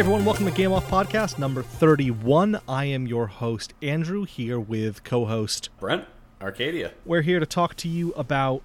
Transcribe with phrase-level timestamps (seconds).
[0.00, 2.58] everyone, welcome to Game Off Podcast number 31.
[2.66, 5.68] I am your host, Andrew, here with co host.
[5.78, 6.06] Brent,
[6.40, 6.92] Arcadia.
[7.04, 8.62] We're here to talk to you about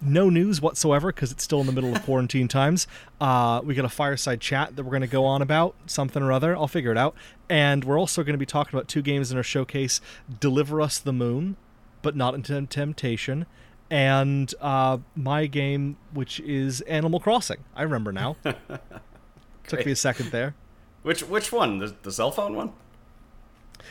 [0.00, 2.86] no news whatsoever because it's still in the middle of quarantine times.
[3.20, 6.32] Uh, we got a fireside chat that we're going to go on about something or
[6.32, 6.56] other.
[6.56, 7.14] I'll figure it out.
[7.50, 10.00] And we're also going to be talking about two games in our showcase
[10.40, 11.58] Deliver Us the Moon,
[12.00, 13.44] but not into temptation.
[13.90, 17.62] And uh, my game, which is Animal Crossing.
[17.76, 18.36] I remember now.
[19.66, 20.54] Took me a second there.
[21.08, 21.78] Which which one?
[21.78, 22.70] The, the cell phone one?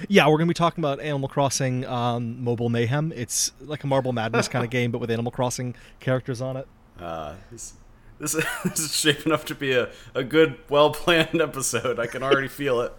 [0.08, 3.12] Yeah, we're going to be talking about Animal Crossing um, Mobile Mayhem.
[3.16, 6.68] It's like a Marble Madness kind of game, but with Animal Crossing characters on it.
[7.00, 7.74] Uh, this,
[8.20, 11.98] this, this is shaping up to be a, a good, well planned episode.
[11.98, 12.94] I can already feel it.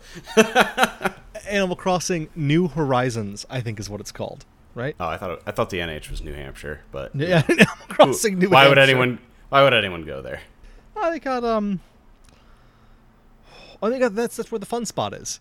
[1.48, 4.96] Animal Crossing New Horizons, I think, is what it's called, right?
[4.98, 8.40] Oh, I thought it, I thought the NH was New Hampshire, but Yeah, Animal Crossing
[8.40, 8.50] New.
[8.50, 10.40] why would anyone why would anyone go there?
[10.96, 11.78] Oh, they got um.
[13.82, 15.40] I think that's that's where the fun spot is.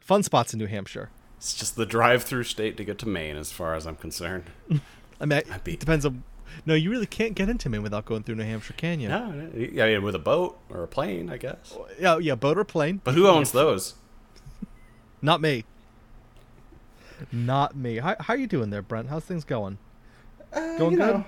[0.00, 1.10] Fun spots in New Hampshire.
[1.36, 4.44] It's just the drive-through state to get to Maine, as far as I'm concerned.
[5.20, 6.22] I mean, be- it depends on.
[6.66, 9.08] No, you really can't get into Maine without going through New Hampshire, can you?
[9.08, 11.76] No, yeah, yeah, with a boat or a plane, I guess.
[11.98, 13.00] Yeah, yeah, boat or plane.
[13.02, 13.94] But who owns those?
[15.22, 15.64] Not me.
[17.30, 17.98] Not me.
[17.98, 19.08] How how are you doing there, Brent?
[19.08, 19.78] How's things going?
[20.52, 21.14] Uh, Going you good?
[21.14, 21.24] know,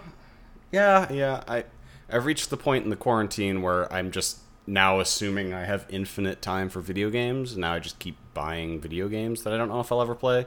[0.73, 1.45] Yeah, yeah.
[1.47, 1.65] I
[2.11, 6.41] I've reached the point in the quarantine where I'm just now assuming I have infinite
[6.41, 9.81] time for video games, now I just keep buying video games that I don't know
[9.81, 10.47] if I'll ever play,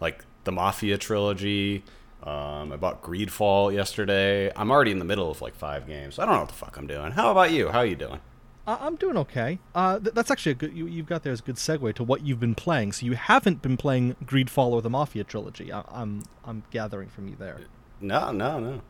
[0.00, 1.84] like the Mafia trilogy.
[2.22, 4.50] Um, I bought Greedfall yesterday.
[4.56, 6.18] I'm already in the middle of like five games.
[6.18, 7.12] I don't know what the fuck I'm doing.
[7.12, 7.68] How about you?
[7.68, 8.20] How are you doing?
[8.66, 9.60] Uh, I'm doing okay.
[9.74, 10.72] Uh, th- that's actually a good.
[10.72, 12.92] You, you've got there as a good segue to what you've been playing.
[12.92, 15.72] So you haven't been playing Greedfall or the Mafia trilogy.
[15.72, 17.60] I, I'm I'm gathering from you there.
[18.00, 18.80] No, no, no,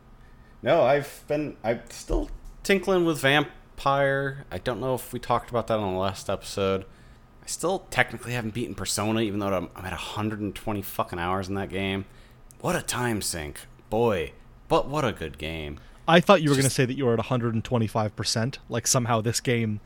[0.63, 0.83] no.
[0.83, 1.57] I've been.
[1.63, 2.31] I'm still
[2.63, 3.21] tinkling with
[3.77, 4.47] Vampire.
[4.51, 6.87] I don't know if we talked about that on the last episode.
[7.43, 11.55] I still technically haven't beaten Persona, even though I'm, I'm at 120 fucking hours in
[11.57, 12.07] that game.
[12.61, 13.61] What a time sink,
[13.91, 14.33] boy!
[14.69, 15.79] But what a good game.
[16.09, 18.59] I thought you were going to say that you were at 125 percent.
[18.71, 19.81] Like somehow this game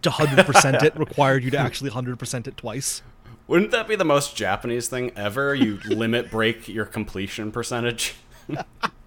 [0.00, 3.02] to 100 percent it required you to actually 100 percent it twice.
[3.46, 5.54] Wouldn't that be the most Japanese thing ever?
[5.54, 8.14] You limit break your completion percentage.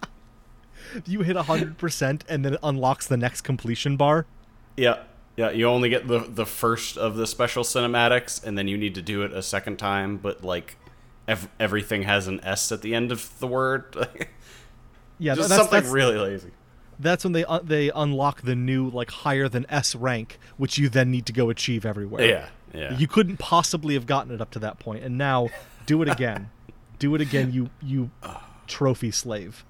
[1.06, 4.26] You hit 100 percent and then it unlocks the next completion bar.
[4.76, 5.02] Yeah,
[5.36, 5.50] yeah.
[5.50, 9.02] You only get the the first of the special cinematics, and then you need to
[9.02, 10.16] do it a second time.
[10.16, 10.76] But like,
[11.26, 13.94] ev- everything has an S at the end of the word.
[15.20, 16.52] Yeah, Just that's, something that's, really lazy.
[17.00, 20.88] that's when they uh, they unlock the new like higher than S rank, which you
[20.88, 22.24] then need to go achieve everywhere.
[22.24, 22.96] Yeah, yeah.
[22.96, 25.48] You couldn't possibly have gotten it up to that point, and now
[25.86, 26.50] do it again.
[27.00, 28.10] do it again, you you
[28.68, 29.64] trophy slave.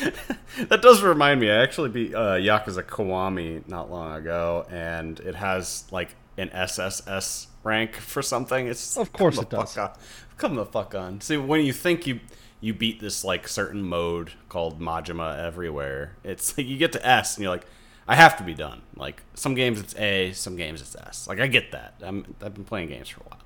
[0.68, 1.50] that does remind me.
[1.50, 7.48] I actually beat uh, Yakuza Kiwami not long ago, and it has like an SSS
[7.64, 8.66] rank for something.
[8.66, 9.74] It's Of course it the does.
[9.74, 9.98] Fuck on.
[10.36, 11.20] Come the fuck on.
[11.20, 12.20] See, when you think you
[12.60, 17.36] you beat this like certain mode called Majima everywhere, it's like you get to S
[17.36, 17.66] and you're like,
[18.08, 18.82] I have to be done.
[18.96, 21.26] Like some games it's A, some games it's S.
[21.28, 21.94] Like I get that.
[22.02, 23.40] I'm, I've been playing games for a while.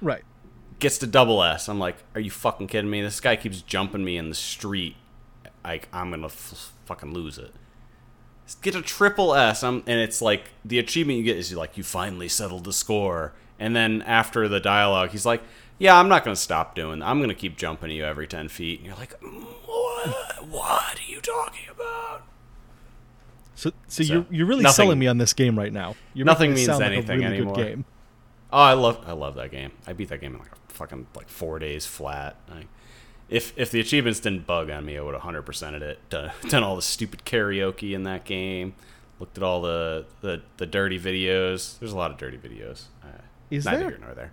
[0.00, 0.24] Right.
[0.78, 1.68] gets to double S.
[1.68, 3.00] I'm like, are you fucking kidding me?
[3.02, 4.96] This guy keeps jumping me in the street.
[5.64, 7.52] Like, I'm gonna f- fucking lose it.
[8.60, 11.76] Get a triple S, I'm, and it's like the achievement you get is you like
[11.78, 13.32] you finally settled the score.
[13.58, 15.42] And then after the dialogue, he's like,
[15.78, 16.98] "Yeah, I'm not gonna stop doing.
[16.98, 17.06] That.
[17.08, 20.46] I'm gonna keep jumping you every ten feet." And you're like, mm, "What?
[20.48, 22.22] what are you talking about?"
[23.54, 25.94] So, so, So, you're you're really nothing- selling me on this game right now.
[26.12, 27.54] You're nothing means sound like a anything really anymore.
[27.54, 27.84] Good game.
[28.52, 29.72] Oh, I love I love that game.
[29.86, 32.36] I beat that game in like a fucking like four days flat.
[32.50, 32.66] Like,
[33.28, 35.98] if if the achievements didn't bug on me, I would have hundred percented it.
[36.10, 38.74] Done, done all the stupid karaoke in that game.
[39.20, 41.78] Looked at all the the, the dirty videos.
[41.78, 42.84] There's a lot of dirty videos.
[43.02, 43.08] Uh,
[43.50, 43.88] Is neither there?
[43.90, 44.32] here nor there.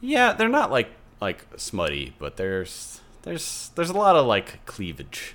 [0.00, 0.90] Yeah, they're not like
[1.20, 5.34] like smutty, but there's there's there's a lot of like cleavage.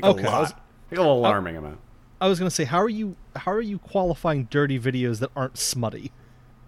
[0.00, 0.40] Like Okay, a I lot.
[0.42, 0.52] was-
[0.90, 1.78] like an alarming amount.
[2.20, 5.58] I was gonna say, how are you how are you qualifying dirty videos that aren't
[5.58, 6.12] smutty?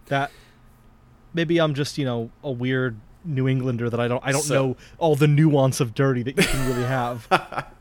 [0.07, 0.31] That
[1.33, 4.55] maybe I'm just you know a weird New Englander that I don't I don't So-
[4.55, 7.27] know all the nuance of dirty that you can really have.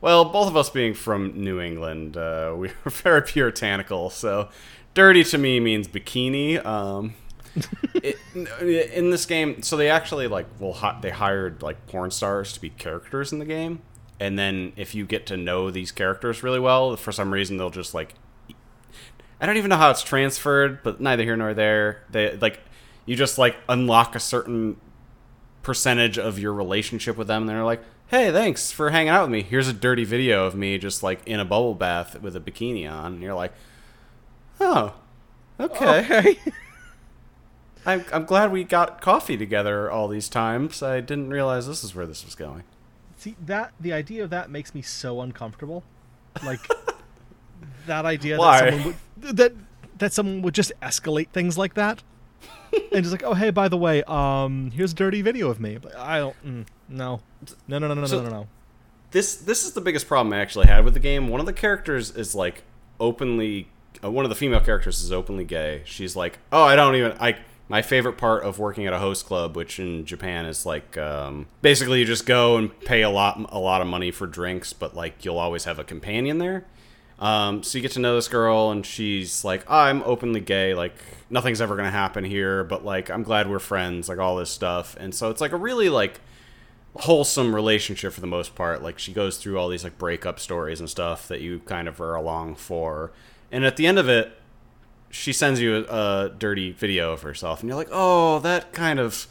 [0.00, 4.10] Well, both of us being from New England, uh, we are very puritanical.
[4.10, 4.48] So,
[4.94, 6.64] dirty to me means bikini.
[6.64, 7.14] Um,
[7.94, 8.16] it,
[8.94, 12.60] in this game, so they actually like well, hi- they hired like porn stars to
[12.60, 13.80] be characters in the game,
[14.20, 17.68] and then if you get to know these characters really well, for some reason they'll
[17.68, 18.14] just like
[19.40, 22.04] I don't even know how it's transferred, but neither here nor there.
[22.10, 22.60] They like
[23.08, 24.80] you just like unlock a certain
[25.62, 29.30] percentage of your relationship with them and they're like hey thanks for hanging out with
[29.30, 32.40] me here's a dirty video of me just like in a bubble bath with a
[32.40, 33.52] bikini on and you're like
[34.60, 34.94] oh
[35.60, 36.00] Okay.
[36.00, 36.38] Okay.
[36.46, 36.52] Oh.
[37.86, 40.82] I'm, I'm glad we got coffee together all these times.
[40.82, 42.64] I didn't realize this is where this was going.
[43.16, 45.82] See that the idea of that makes me so uncomfortable.
[46.44, 46.60] Like
[47.86, 48.60] that idea Why?
[48.60, 49.52] that someone would that
[49.98, 52.02] that someone would just escalate things like that.
[52.72, 55.78] And just like, oh hey, by the way, um, here's a dirty video of me.
[55.78, 56.36] But I don't.
[56.46, 57.20] Mm, no.
[57.66, 57.78] No.
[57.78, 57.88] No.
[57.88, 57.94] No.
[57.94, 58.06] No.
[58.06, 58.28] So- no.
[58.28, 58.36] No.
[58.36, 58.46] No.
[59.10, 61.28] This this is the biggest problem I actually had with the game.
[61.28, 62.62] One of the characters is like
[63.00, 63.68] openly.
[64.04, 65.82] Uh, one of the female characters is openly gay.
[65.84, 67.12] She's like, oh, I don't even.
[67.18, 67.36] I
[67.70, 71.46] my favorite part of working at a host club, which in Japan is like um,
[71.62, 74.94] basically you just go and pay a lot a lot of money for drinks, but
[74.94, 76.64] like you'll always have a companion there.
[77.18, 80.74] Um, so you get to know this girl, and she's like, oh, "I'm openly gay.
[80.74, 80.94] Like
[81.30, 84.08] nothing's ever gonna happen here, but like I'm glad we're friends.
[84.08, 86.20] Like all this stuff." And so it's like a really like
[86.94, 88.82] wholesome relationship for the most part.
[88.82, 92.00] Like she goes through all these like breakup stories and stuff that you kind of
[92.00, 93.12] are along for.
[93.50, 94.32] And at the end of it,
[95.10, 99.00] she sends you a, a dirty video of herself, and you're like, "Oh, that kind
[99.00, 99.26] of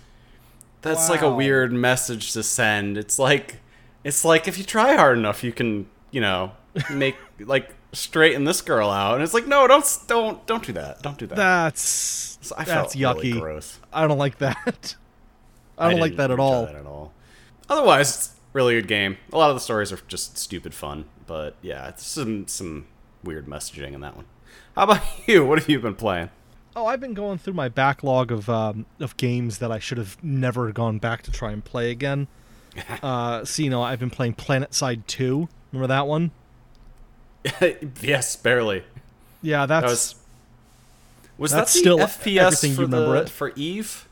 [0.82, 3.58] that's like a weird message to send." It's like
[4.04, 6.52] it's like if you try hard enough, you can you know
[6.92, 9.16] make like straighten this girl out.
[9.16, 11.02] And it's like, no, don't don't don't do that.
[11.02, 11.36] Don't do that.
[11.36, 13.40] That's So I that's felt really yucky.
[13.40, 13.80] gross.
[13.94, 14.96] I don't like that.
[15.78, 16.66] I don't like that at all.
[16.66, 17.14] that at all.
[17.70, 19.18] Otherwise, it's really good game.
[19.32, 22.88] A lot of the stories are just stupid fun, but yeah, it's some some
[23.24, 24.26] weird messaging in that one.
[24.76, 25.46] How about you?
[25.46, 26.30] What have you been playing?
[26.76, 30.18] Oh, I've been going through my backlog of um, of games that I should have
[30.24, 32.28] never gone back to try and play again.
[33.04, 35.50] uh, so you know, I've been playing PlanetSide Two.
[35.72, 36.32] Remember that one?
[38.02, 38.84] yes, barely.
[39.42, 40.16] Yeah, that's That was
[41.38, 44.08] was That's that still FPS for the, for Eve?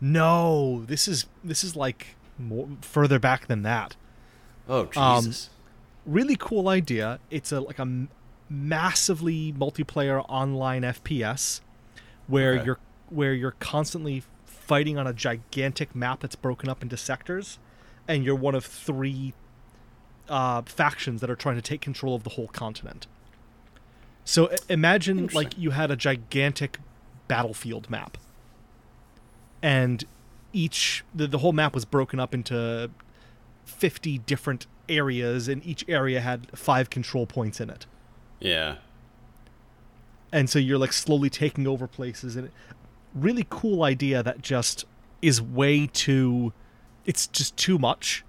[0.00, 0.84] no.
[0.86, 2.08] This is this is like
[2.38, 3.96] more, further back than that.
[4.68, 5.50] Oh Um, Jesus!
[6.04, 7.18] Really cool idea.
[7.30, 8.06] It's a like a
[8.48, 11.60] massively multiplayer online FPS
[12.26, 12.64] where Okay.
[12.66, 12.78] you're
[13.08, 17.58] where you're constantly fighting on a gigantic map that's broken up into sectors,
[18.06, 19.32] and you're one of three
[20.28, 23.06] uh, factions that are trying to take control of the whole continent.
[24.24, 26.78] So i- imagine like you had a gigantic
[27.28, 28.18] battlefield map,
[29.62, 30.04] and
[30.52, 32.90] each the, the whole map was broken up into
[33.64, 37.86] 50 different areas and each area had five control points in it.
[38.40, 38.76] Yeah,
[40.32, 42.50] and so you're like slowly taking over places and
[43.14, 44.84] really cool idea that just
[45.22, 46.52] is way too
[47.06, 48.22] it's just too much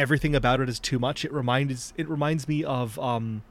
[0.00, 3.42] everything about it is too much it reminds it reminds me of um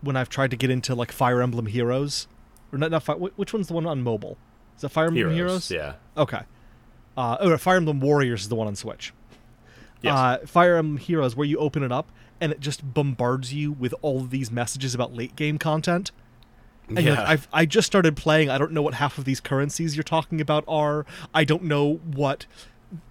[0.00, 2.28] when i've tried to get into like fire emblem heroes
[2.72, 4.36] or not, not Fi- wh- which one's the one on mobile
[4.76, 5.94] is it fire emblem heroes, Yeah.
[6.16, 6.42] okay
[7.16, 9.12] uh oh fire emblem warriors is the one on switch
[10.02, 10.18] Yes.
[10.18, 13.94] uh, Fire Emblem Heroes, where you open it up and it just bombards you with
[14.02, 16.12] all of these messages about late game content.
[16.88, 17.30] And you're like, Yeah.
[17.30, 18.50] I've, I just started playing.
[18.50, 21.06] I don't know what half of these currencies you're talking about are.
[21.32, 22.44] I don't know what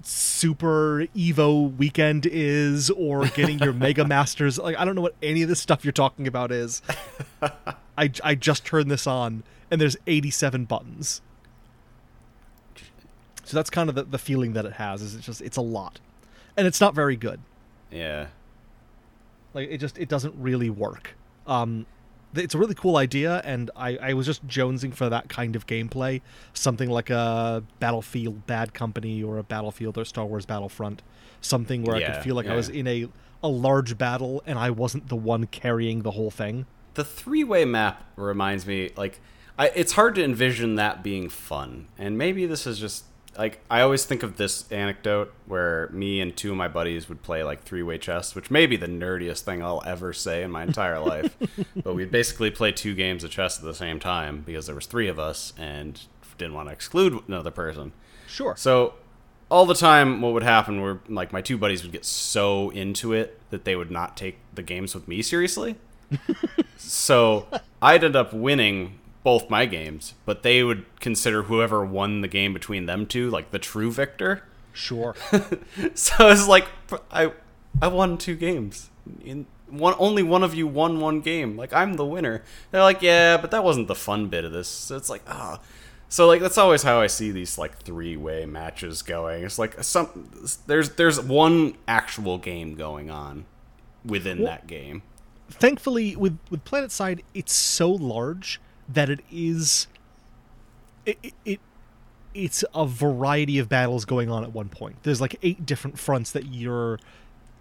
[0.01, 4.57] Super Evo weekend is or getting your Mega Masters.
[4.57, 6.81] Like, I don't know what any of this stuff you're talking about is.
[7.97, 11.21] I, I just turned this on and there's 87 buttons.
[13.43, 15.01] So that's kind of the, the feeling that it has.
[15.01, 15.99] Is it's just it's a lot,
[16.55, 17.39] and it's not very good.
[17.91, 18.27] yeah.
[19.53, 21.15] Like it just it doesn't really work.
[21.45, 21.85] Um,
[22.35, 25.65] it's a really cool idea, and I I was just jonesing for that kind of
[25.67, 26.21] gameplay,
[26.53, 31.01] something like a Battlefield Bad Company or a Battlefield or Star Wars Battlefront,
[31.41, 33.07] something where I could feel like I was in a
[33.41, 36.65] a large battle and I wasn't the one carrying the whole thing.
[36.93, 39.19] the three-way map reminds me like
[39.57, 41.87] I, it's hard to envision that being fun.
[41.97, 43.05] And maybe this is just
[43.37, 47.21] like i always think of this anecdote where me and two of my buddies would
[47.23, 50.63] play like three-way chess which may be the nerdiest thing i'll ever say in my
[50.63, 51.35] entire life
[51.83, 54.85] but we'd basically play two games of chess at the same time because there was
[54.85, 56.01] three of us and
[56.37, 57.91] didn't want to exclude another person
[58.27, 58.55] Sure.
[58.55, 58.95] so
[59.51, 63.13] all the time, what would happen were like my two buddies would get so into
[63.13, 65.75] it that they would not take the games with me seriously.
[66.77, 67.45] so
[67.79, 72.53] I'd end up winning both my games, but they would consider whoever won the game
[72.53, 74.43] between them two like the true victor.
[74.73, 75.15] Sure.
[75.95, 76.67] So it's like
[77.11, 77.31] I
[77.81, 78.89] I won two games.
[79.23, 81.55] In one only one of you won one game.
[81.57, 82.43] Like I'm the winner.
[82.71, 84.67] They're like, yeah, but that wasn't the fun bit of this.
[84.67, 85.59] So it's like, ah.
[86.09, 89.43] So like that's always how I see these like three way matches going.
[89.43, 90.29] It's like some
[90.67, 93.45] there's there's one actual game going on
[94.05, 95.01] within Well- that game.
[95.49, 98.59] thankfully with with PlanetSide it's so large
[98.89, 99.87] that it is
[101.05, 101.59] it, it, it
[102.33, 106.31] it's a variety of battles going on at one point there's like eight different fronts
[106.31, 106.99] that your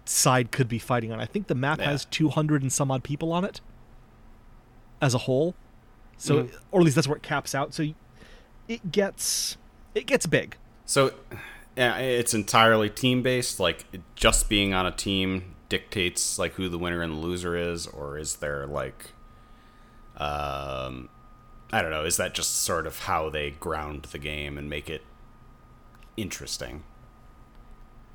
[0.05, 1.91] side could be fighting on i think the map Yeah.
[1.91, 3.61] has 200 and some odd people on it
[5.01, 5.55] as a whole
[6.17, 6.55] So, Mhm.
[6.71, 7.73] or at least that's where it caps out.
[7.73, 7.83] So,
[8.67, 9.57] it gets
[9.95, 10.55] it gets big.
[10.85, 11.13] So,
[11.75, 13.59] yeah, it's entirely team based.
[13.59, 17.87] Like, just being on a team dictates like who the winner and the loser is,
[17.87, 19.11] or is there like,
[20.17, 21.09] um,
[21.71, 22.03] I don't know.
[22.05, 25.01] Is that just sort of how they ground the game and make it
[26.17, 26.83] interesting?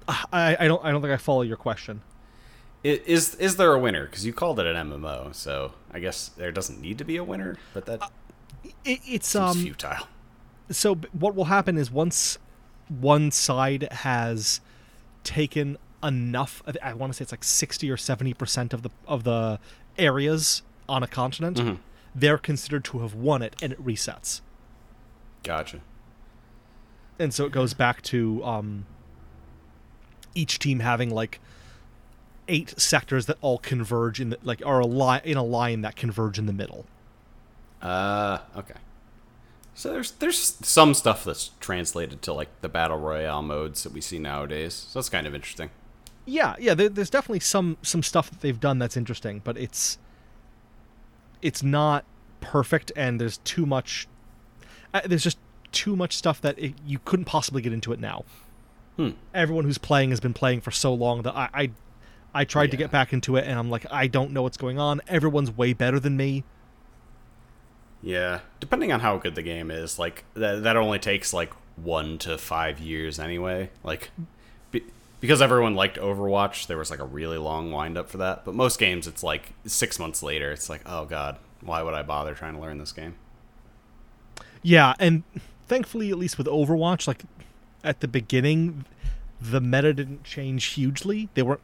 [0.09, 2.03] I, I don't I don't think I follow your question.
[2.85, 4.07] I- Is is there a winner?
[4.07, 7.25] Because you called it an MMO, so I guess there doesn't need to be a
[7.25, 7.57] winner.
[7.75, 8.11] But that
[8.85, 10.07] It, it's um futile.
[10.71, 12.39] so what will happen is once
[12.89, 14.61] one side has
[15.25, 19.25] taken enough I- i want to say it's like 60 or 70% of the of
[19.25, 19.59] the
[19.99, 21.79] areas on a continent Mhm.
[22.15, 24.41] They're considered to have won it and it resets
[25.43, 25.81] Gotcha.
[27.19, 28.87] and so it goes back to um
[30.35, 31.41] each team having like
[32.49, 35.97] eight sectors that all converge in the like are a line in a line that
[35.97, 36.87] converge in the middle
[37.83, 38.75] Uh, okay.
[39.75, 44.01] So there's there's some stuff that's translated to like the battle royale modes that we
[44.01, 44.75] see nowadays.
[44.75, 45.71] So that's kind of interesting.
[46.27, 49.99] yeah yeah there, there's definitely some some stuff that they've done that's interesting but it's
[51.43, 52.05] it's not
[52.41, 54.07] perfect and there's too much
[54.95, 55.39] uh, there's just
[55.73, 58.25] too much stuff that it, you couldn't possibly get into it now.
[58.97, 59.11] Hmm.
[59.33, 61.71] everyone who's playing has been playing for so long that i i,
[62.35, 64.79] I tried to get back into it and i'm like i don't know what's going
[64.79, 65.01] on.
[65.07, 66.43] Everyone's way better than me.
[68.03, 72.19] Yeah, depending on how good the game is, like that that only takes like one
[72.19, 73.71] to five years anyway.
[73.83, 74.11] Like
[75.21, 78.45] because everyone liked Overwatch, there was like a really long wind up for that.
[78.45, 80.53] But most games, it's like six months later.
[80.53, 83.17] It's like, oh god, why would I bother trying to learn this game?
[84.63, 85.23] Yeah, and
[85.67, 87.23] thankfully, at least with Overwatch, like
[87.85, 88.85] at the beginning,
[89.41, 91.29] the meta didn't change hugely.
[91.35, 91.61] They weren't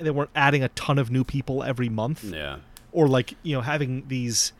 [0.00, 2.58] they weren't adding a ton of new people every month, Yeah,
[2.92, 4.52] or like you know having these.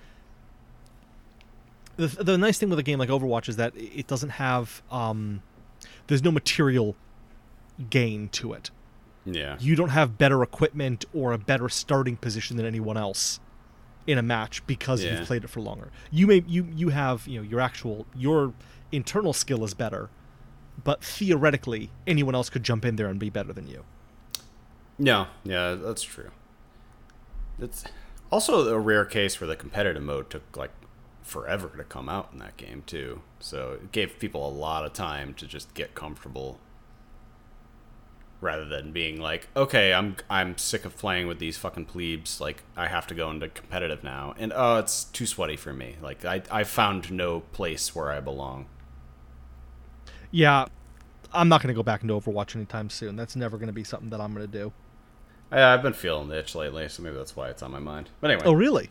[1.96, 5.42] The, the nice thing with a game like Overwatch is that it doesn't have um,
[6.06, 6.96] there's no material
[7.90, 8.70] gain to it.
[9.24, 13.38] yeah, You don't have better equipment or a better starting position than anyone else
[14.06, 15.18] in a match because Yeah.
[15.18, 15.90] you've played it for longer.
[16.10, 18.52] You may you you have you know your actual your
[18.90, 20.10] internal skill is better,
[20.82, 23.84] but theoretically anyone else could jump in there and be better than you.
[24.98, 26.30] no, yeah, that's true.
[27.58, 27.84] It's
[28.30, 30.70] also a rare case where the competitive mode took like
[31.22, 33.22] forever to come out in that game too.
[33.38, 36.58] So it gave people a lot of time to just get comfortable
[38.42, 42.38] rather than being like, okay, I'm I'm sick of playing with these fucking plebes.
[42.42, 45.96] Like I have to go into competitive now, and oh, it's too sweaty for me.
[46.02, 48.66] Like I I found no place where I belong.
[50.30, 50.66] Yeah,
[51.32, 53.16] I'm not going to go back into Overwatch anytime soon.
[53.16, 54.72] That's never going to be something that I'm going to do.
[55.50, 58.08] I, I've been feeling the itch lately, so maybe that's why it's on my mind.
[58.20, 58.90] But anyway, Oh, really?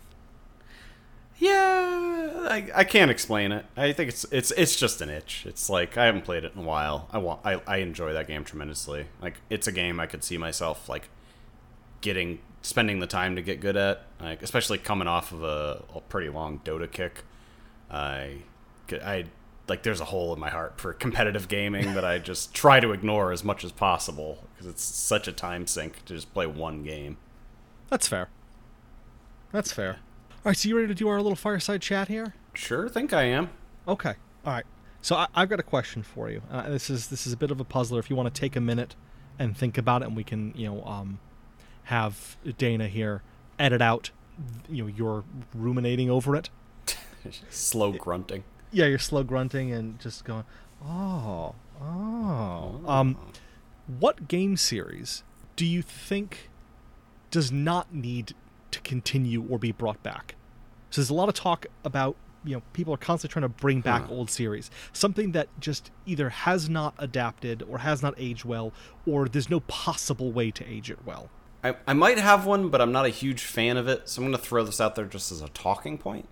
[1.39, 2.10] yeah,
[2.47, 3.65] I, I can't explain it.
[3.75, 5.45] I think it's it's it's just an itch.
[5.47, 7.07] It's like I haven't played it in a while.
[7.11, 9.07] I want I, I enjoy that game tremendously.
[9.21, 11.09] Like it's a game I could see myself like
[12.01, 14.03] getting spending the time to get good at.
[14.19, 17.23] Like especially coming off of a, a pretty long Dota kick.
[17.89, 18.37] I
[18.91, 19.25] I
[19.67, 22.91] like there's a hole in my heart for competitive gaming that I just try to
[22.91, 26.83] ignore as much as possible because it's such a time sink to just play one
[26.83, 27.17] game.
[27.89, 28.29] That's fair.
[29.51, 29.99] That's fair.
[30.43, 32.33] All right, so you ready to do our little fireside chat here?
[32.55, 33.51] Sure, think I am.
[33.87, 34.15] Okay.
[34.43, 34.65] All right.
[34.99, 36.41] So I, I've got a question for you.
[36.49, 37.99] Uh, this is this is a bit of a puzzler.
[37.99, 38.95] If you want to take a minute
[39.37, 41.19] and think about it, and we can you know um,
[41.83, 43.21] have Dana here
[43.59, 44.09] edit out
[44.67, 46.49] you know your ruminating over it.
[47.51, 48.43] Slow grunting.
[48.71, 50.45] Yeah, you're slow grunting and just going,
[50.83, 52.81] oh, oh.
[52.87, 53.17] Um,
[53.85, 55.23] what game series
[55.55, 56.49] do you think
[57.29, 58.33] does not need
[58.71, 60.35] to continue or be brought back?
[60.89, 63.81] So there's a lot of talk about you know people are constantly trying to bring
[63.81, 64.13] back Huh.
[64.13, 68.73] old series, something that just either has not adapted or has not aged well,
[69.05, 71.29] or there's no possible way to age it well.
[71.63, 74.27] I, I might have one, but I'm not a huge fan of it, so I'm
[74.27, 76.27] going to throw this out there just as a talking point.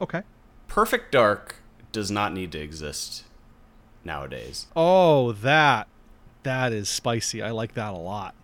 [0.00, 0.22] Okay.
[0.66, 1.56] Perfect Dark
[1.92, 3.22] does not need to exist
[4.04, 4.66] nowadays.
[4.74, 5.86] Oh, that
[6.42, 7.40] that is spicy.
[7.40, 8.34] I like that a lot.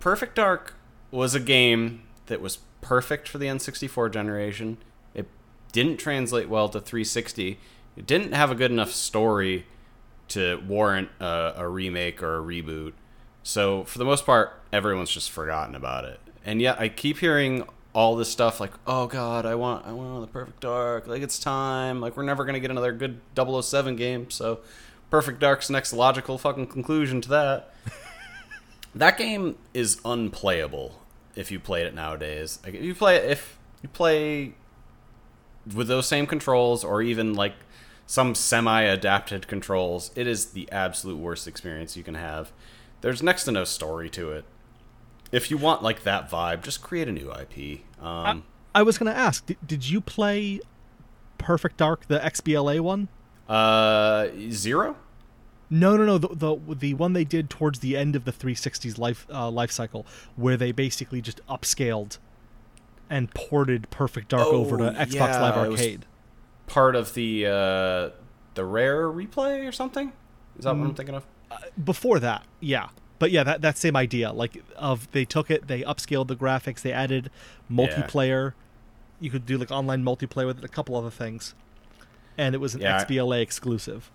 [0.00, 0.74] Perfect Dark
[1.10, 4.78] was a game that was perfect for the N64 generation.
[5.14, 5.26] It
[5.72, 7.58] didn't translate well to 360.
[7.96, 9.66] It didn't have a good enough story
[10.28, 12.92] to warrant a, a remake or a reboot.
[13.42, 16.20] So for the most part, everyone's just forgotten about it.
[16.44, 20.20] And yet I keep hearing all this stuff like, "Oh god, I want I want
[20.20, 21.06] the Perfect Dark.
[21.06, 22.00] Like it's time.
[22.00, 24.60] Like we're never going to get another good 007 game." So
[25.10, 27.74] Perfect Dark's next logical fucking conclusion to that.
[28.94, 31.00] that game is unplayable
[31.38, 32.58] if you played it nowadays.
[32.64, 34.54] Like if you play if you play
[35.74, 37.54] with those same controls or even like
[38.06, 42.52] some semi-adapted controls, it is the absolute worst experience you can have.
[43.02, 44.44] There's next to no story to it.
[45.30, 47.80] If you want like that vibe, just create a new IP.
[48.02, 50.60] Um, I was going to ask, did, did you play
[51.36, 53.08] Perfect Dark, the XBLA one?
[53.48, 54.96] uh, zero.
[55.70, 56.18] No, no, no.
[56.18, 59.70] The, the the one they did towards the end of the 360's life uh, life
[59.70, 60.06] cycle,
[60.36, 62.18] where they basically just upscaled
[63.10, 66.06] and ported Perfect Dark over to Oh, Xbox yeah, Live Arcade.
[66.66, 68.10] Part of the uh,
[68.54, 70.12] the rare replay or something.
[70.58, 71.26] Is that what I'm thinking of?
[71.82, 75.82] Before that, yeah, but yeah, that that same idea, like of they took it, they
[75.82, 77.30] upscaled the graphics, they added
[77.70, 78.52] multiplayer.
[79.20, 81.54] You could do like online multiplayer with it, a couple other things,
[82.36, 84.10] and it was an Yeah, I- XBLA exclusive.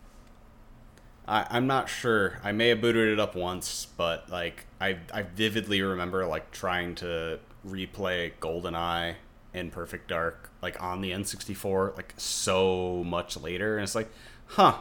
[1.27, 2.39] I, I'm not sure.
[2.43, 6.95] I may have booted it up once, but like I I vividly remember like trying
[6.95, 9.15] to replay GoldenEye
[9.53, 14.09] in Perfect Dark like on the N64 like so much later, and it's like,
[14.47, 14.75] huh.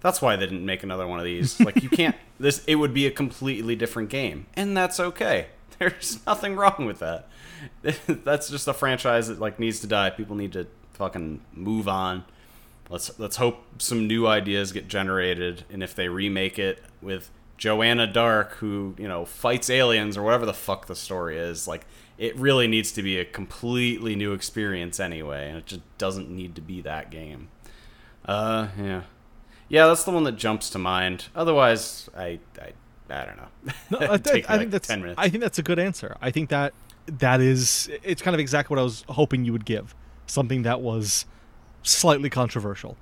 [0.00, 1.60] That's why they didn't make another one of these.
[1.60, 4.46] Like you can't this it would be a completely different game.
[4.54, 5.46] And that's okay.
[5.78, 7.28] There's nothing wrong with that.
[8.06, 10.10] that's just a franchise that like needs to die.
[10.10, 12.24] People need to fucking move on.
[12.92, 18.06] Let's let's hope some new ideas get generated, and if they remake it with Joanna
[18.06, 21.86] Dark, who you know fights aliens or whatever the fuck the story is, like
[22.18, 26.54] it really needs to be a completely new experience anyway, and it just doesn't need
[26.54, 27.48] to be that game.
[28.26, 29.02] Uh, yeah,
[29.70, 31.28] yeah, that's the one that jumps to mind.
[31.34, 32.72] Otherwise, I I,
[33.08, 33.48] I don't know.
[33.90, 35.18] No, I, It'd take I think like, that's ten minutes.
[35.18, 36.18] I think that's a good answer.
[36.20, 36.74] I think that
[37.06, 39.94] that is it's kind of exactly what I was hoping you would give.
[40.26, 41.24] Something that was
[41.82, 42.96] slightly controversial.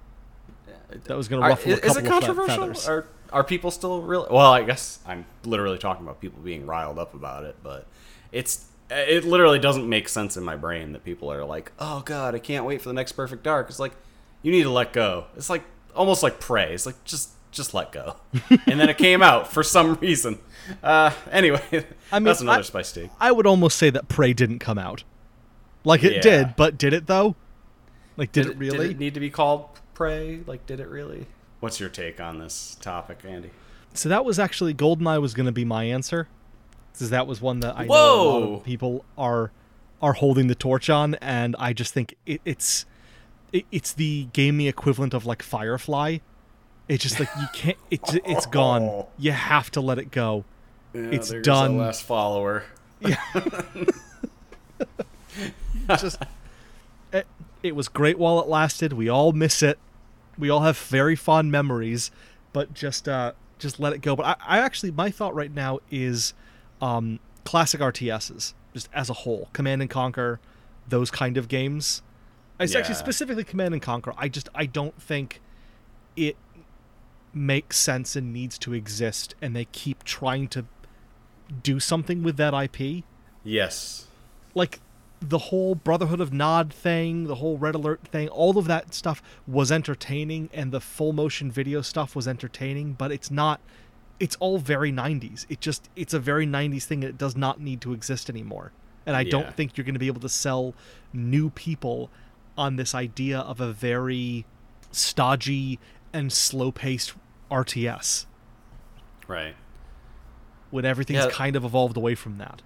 [1.04, 2.56] That was going to Are- ruffle a is couple it of controversial?
[2.56, 2.88] feathers.
[2.88, 4.26] Are are people still real?
[4.28, 7.87] Well, I guess I'm literally talking about people being riled up about it, but
[8.32, 12.34] it's it literally doesn't make sense in my brain that people are like, "Oh God,
[12.34, 13.93] I can't wait for the next Perfect Dark." It's like
[14.43, 15.26] you need to let go.
[15.36, 15.62] It's like
[15.95, 16.75] almost like Prey.
[16.75, 18.16] It's like just just let go.
[18.66, 20.40] and then it came out for some reason.
[20.82, 21.62] Uh, anyway,
[22.10, 23.10] I mean, that's another I- spice take.
[23.21, 25.04] I would almost say that Prey didn't come out.
[25.84, 26.21] Like it Yeah.
[26.21, 27.36] did, but did it though?
[28.16, 28.90] Like did, it Did really?
[28.90, 30.40] it need to be called Prey?
[30.46, 31.26] Like, did it really?
[31.60, 33.50] What's your take on this topic, Andy?
[33.94, 36.28] So that was actually Goldeneye was going to be my answer,
[36.92, 38.54] because that was one that I know a lot Whoa!
[38.54, 39.50] of people are
[40.02, 42.86] are holding the torch on, and I just think it, it's
[43.52, 46.18] it, it's the gaming equivalent of like Firefly.
[46.88, 47.76] It's just like you can't.
[47.90, 49.06] It, j- it's gone.
[49.18, 50.44] You have to let it go.
[50.94, 51.76] Yeah, It's done.
[51.78, 52.64] Last follower.
[53.00, 53.16] Yeah.
[55.96, 56.23] just
[57.62, 58.92] it, was great while it lasted.
[58.92, 59.78] We all miss it.
[60.38, 62.10] We all have very fond memories,
[62.52, 64.16] but just uh just let it go.
[64.16, 66.32] But I, I actually my thought right now is
[66.80, 70.40] um classic RTSs just as a whole, Command and Conquer,
[70.88, 72.02] those kind of games.
[72.58, 74.12] It's actually specifically Command and Conquer.
[74.16, 75.40] I just I don't think
[76.16, 76.36] it
[77.32, 80.66] makes sense and needs to exist, and they keep trying to
[81.62, 83.04] do something with that IP
[83.42, 84.06] Yes.
[84.54, 84.80] like
[85.21, 89.23] the whole Brotherhood of Nod thing, the whole Red Alert thing, all of that stuff
[89.47, 93.61] was entertaining and the full motion video stuff was entertaining, but it's not
[94.19, 95.47] it's all very 90s.
[95.49, 98.73] It just it's a very 90s thing and it does not need to exist anymore.
[99.06, 99.30] And I Yeah.
[99.30, 100.75] don't think you're going to be able to sell
[101.13, 102.11] new people
[102.56, 104.45] on this idea of a very
[104.93, 105.78] stodgy
[106.13, 107.15] and slow-paced
[107.50, 108.26] RTS
[109.26, 109.54] Right.
[110.71, 111.30] when everything's Yeah.
[111.30, 112.61] kind of evolved away from that.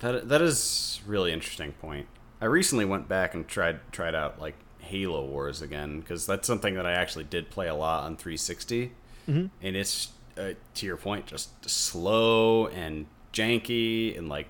[0.00, 2.06] That that is a really interesting point.
[2.40, 6.74] I recently went back and tried tried out like Halo Wars again because that's something
[6.74, 8.92] that I actually did play a lot on 360,
[9.28, 9.50] Mhm.
[9.62, 14.48] and it's uh, to your point, just slow and janky and like.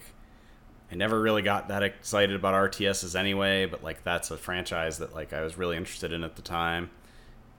[0.88, 5.12] I never really got that excited about RTSs anyway, but like that's a franchise that
[5.14, 6.90] like I was really interested in at the time,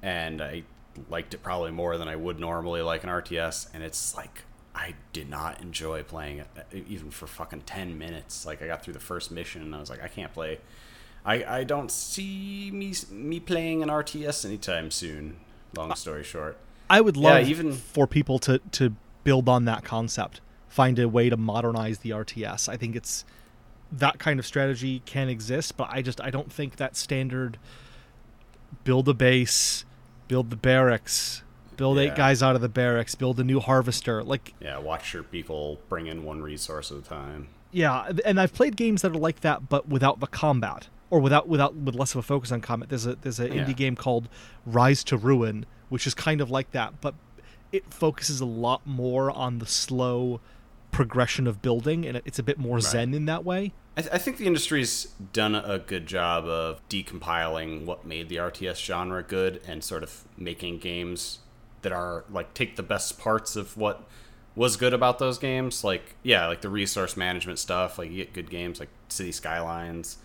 [0.01, 0.63] and I
[1.09, 3.67] liked it probably more than I would normally like an RTS.
[3.73, 4.43] And it's like
[4.79, 8.45] I did not enjoy playing it uh, even for fucking ten minutes.
[8.45, 10.59] Like I got through the first mission and I was like, I can't play.
[11.25, 15.37] I I don't see me me playing an RTS anytime soon.
[15.75, 16.57] Long story short.
[16.89, 21.09] I would Yeah, love even- for people to to build on that concept, find a
[21.09, 22.69] way to modernize the RTS.
[22.69, 23.25] I think it's
[23.91, 27.57] that kind of strategy can exist, but I just I don't think that standard
[28.83, 29.85] build a base,
[30.27, 31.41] build the barracks,
[31.77, 34.23] build eight guys out of the barracks, build a new harvester.
[34.23, 37.47] Like Yeah, watch your people bring in one resource at a time.
[37.71, 41.47] yeah, and I've played games that are like that, but without the combat or without
[41.47, 42.89] without with less of a focus on combat.
[42.89, 43.63] There's a there's an Yeah.
[43.63, 44.27] indie game called
[44.65, 47.13] Rise to Ruin, which is kind of like that, but
[47.71, 50.39] it focuses a lot more on the slow
[50.91, 53.73] progression of building, and it's a bit more zen in that way.
[53.95, 58.37] I, th- I think the industry's done a good job of decompiling what made the
[58.37, 61.39] RTS genre good and sort of making games
[61.81, 64.07] that are like take the best parts of what
[64.55, 65.83] was good about those games.
[65.83, 67.97] Like yeah, like the resource management stuff.
[67.97, 70.17] Like you get good games like City Skylines.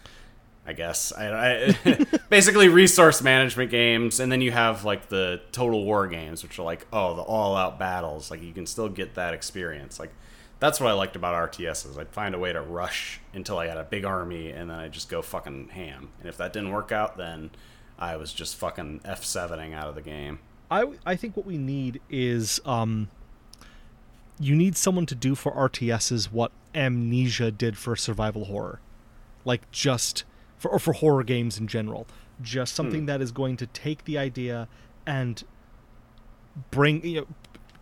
[0.65, 5.85] I guess I, I basically resource management games, and then you have like the total
[5.85, 8.31] war games, which are like oh the all out battles.
[8.31, 9.99] Like you can still get that experience.
[9.99, 10.13] Like
[10.61, 11.99] that's what I liked about RTSs.
[11.99, 14.93] I'd find a way to rush until I had a big army, and then I'd
[14.93, 16.11] just go fucking ham.
[16.21, 17.51] And if that didn't work out, then
[17.99, 20.39] I was just fucking F7ing out of the game.
[20.73, 23.09] I I think what we need is um
[24.41, 28.81] you need someone to do for RTSs what Amnesia did for survival horror.
[29.45, 30.25] Like just
[30.57, 32.07] for or for horror games in general.
[32.41, 34.67] Just something that is going to take the idea
[35.07, 35.45] and
[36.71, 37.27] bring you know,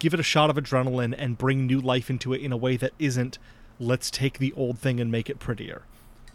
[0.00, 2.76] give it a shot of adrenaline and bring new life into it in a way
[2.76, 3.38] that isn't
[3.78, 5.82] let's take the old thing and make it prettier.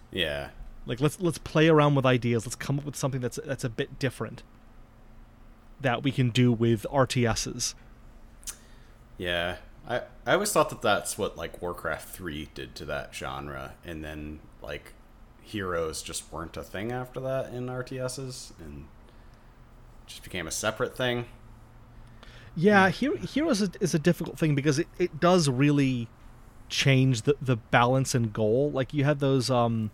[0.10, 0.50] Yeah.
[0.86, 2.46] Like let's let's play around with ideas.
[2.46, 4.44] Let's come up with something that's that's a bit different
[5.82, 7.74] that we can do with RTSs.
[9.18, 9.58] Yeah.
[9.88, 14.04] I, I always thought that that's what like Warcraft 3 did to that genre and
[14.04, 14.94] then like
[15.44, 18.86] heroes just weren't a thing after that in RTSs and
[20.08, 21.26] just became a separate thing.
[22.56, 26.08] Yeah, Hero, Heroes is, is a difficult thing because it, it does really
[26.70, 28.72] change the, the balance and goal.
[28.72, 29.92] Like you had those um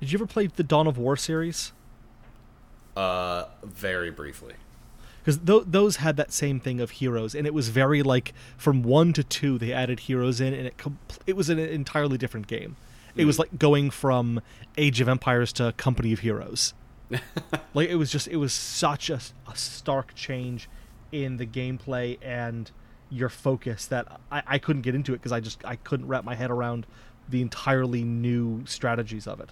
[0.00, 1.72] did you ever play the Dawn of War series?
[2.96, 4.54] Uh very briefly.
[5.28, 8.82] Because th- those had that same thing of heroes and it was very like from
[8.82, 12.46] one to two they added heroes in and it com- it was an entirely different
[12.46, 12.76] game.
[13.14, 13.40] It was mm.
[13.40, 14.40] like going from
[14.78, 16.72] age of empires to company of heroes.
[17.74, 20.70] Like it was just it was such a, a stark change
[21.12, 22.70] in the gameplay and
[23.10, 26.24] your focus that i, I couldn't get into it because i just i couldn't wrap
[26.24, 26.86] my head around
[27.28, 29.50] the entirely new strategies of it.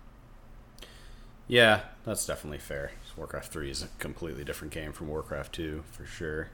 [1.49, 2.93] Yeah, that's definitely fair.
[3.17, 6.49] Warcraft 3 is a completely different game from Warcraft 2, for sure.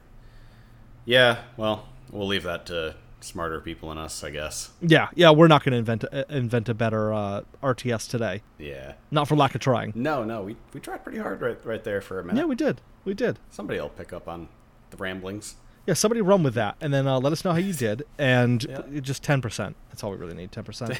[1.05, 4.71] Yeah, well, we'll leave that to smarter people than us, I guess.
[4.81, 8.95] yeah yeah we're not going to invent a, invent a better uh, rts today Yeah.
[9.11, 12.01] not for lack of trying No, no, we, we tried pretty hard right, right there
[12.01, 12.37] for a minute.
[12.41, 14.49] yeah we did we did Somebody will pick up on
[14.89, 15.55] the ramblings.
[15.87, 18.03] Yeah, somebody run with that, and then uh, let us know how you did.
[18.17, 18.81] And Yeah.
[19.01, 19.75] just ten percent.
[19.89, 20.51] That's all we really need.
[20.53, 20.99] Ten percent.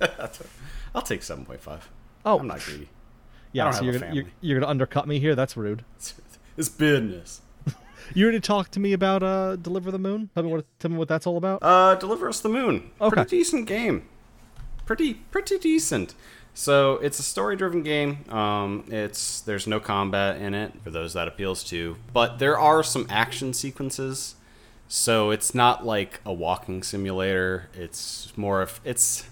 [0.94, 1.80] I'll take 7.5.
[2.26, 2.88] Oh, I'm not greedy.
[3.54, 3.70] Yeah.
[3.70, 5.34] So you're gonna, you're, you're gonna undercut me here.
[5.34, 5.84] That's rude.
[5.96, 6.14] It's,
[6.56, 7.40] it's business.
[8.12, 10.28] You ready to talk to me about uh, Deliver the Moon?
[10.34, 11.60] Tell me what tell me what that's all about.
[11.62, 12.90] Uh, Deliver Us the Moon.
[13.00, 13.14] Okay.
[13.14, 14.06] Pretty decent game.
[14.84, 16.14] Pretty pretty decent.
[16.52, 18.30] So it's a story-driven game.
[18.30, 22.82] Um, it's there's no combat in it for those that appeals to, but there are
[22.82, 24.34] some action sequences.
[24.86, 27.70] So it's not like a walking simulator.
[27.72, 29.28] It's more of it's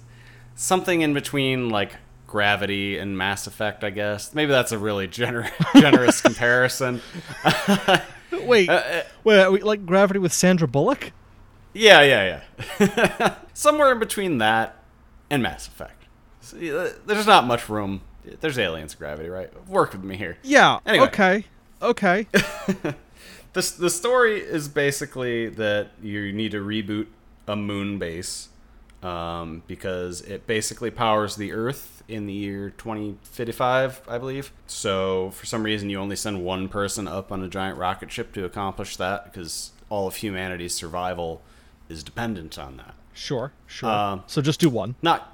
[0.56, 1.96] something in between like
[2.32, 4.34] Gravity and Mass Effect, I guess.
[4.34, 7.02] Maybe that's a really gener- generous comparison.
[8.46, 11.12] wait, uh, wait, are we, like Gravity with Sandra Bullock?
[11.74, 12.40] Yeah, yeah,
[12.80, 13.34] yeah.
[13.52, 14.82] Somewhere in between that
[15.28, 16.06] and Mass Effect.
[16.40, 18.00] So, yeah, there's not much room.
[18.40, 19.50] There's aliens gravity, right?
[19.68, 20.38] Work with me here.
[20.42, 20.78] Yeah.
[20.86, 21.06] Anyway.
[21.08, 21.44] Okay.
[21.82, 22.26] Okay.
[23.52, 27.08] The, the story is basically that you need to reboot
[27.46, 28.48] a moon base
[29.02, 34.52] um, because it basically powers the Earth in the year 2055, I believe.
[34.66, 38.32] So for some reason, you only send one person up on a giant rocket ship
[38.34, 41.42] to accomplish that because all of humanity's survival
[41.88, 42.94] is dependent on that.
[43.12, 43.52] sure.
[43.66, 43.88] Sure.
[43.90, 44.94] Um, so just do one.
[45.02, 45.28] not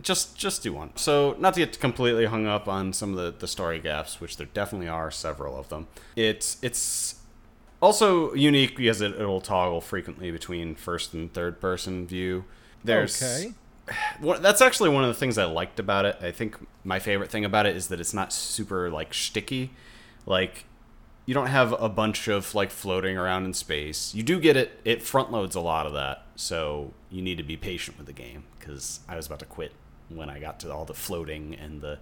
[0.00, 3.30] just just do one so not to get completely hung up on some of the,
[3.38, 7.16] the story gaps which there definitely are several of them it's it's
[7.82, 12.44] also unique because it, it'll toggle frequently between first and third person view
[12.84, 13.54] there's Okay.
[14.20, 16.16] well, that's actually one of the things I liked about it.
[16.20, 19.70] I think my favorite thing about it is that it's not super like sticky.
[20.26, 20.64] Like
[21.26, 24.14] you don't have a bunch of like floating around in space.
[24.14, 24.80] You do get it.
[24.84, 28.12] It front loads a lot of that, so you need to be patient with the
[28.12, 29.72] game because I was about to quit
[30.08, 31.98] when I got to all the floating and the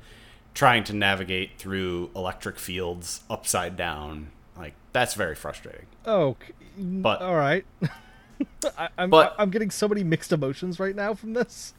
[0.53, 4.31] trying to navigate through electric fields upside down.
[4.57, 5.87] Like that's very frustrating.
[6.05, 6.53] Oh, okay.
[6.79, 7.65] But- all right.
[8.79, 11.75] I, I'm But- I'm getting so many mixed emotions right now from this.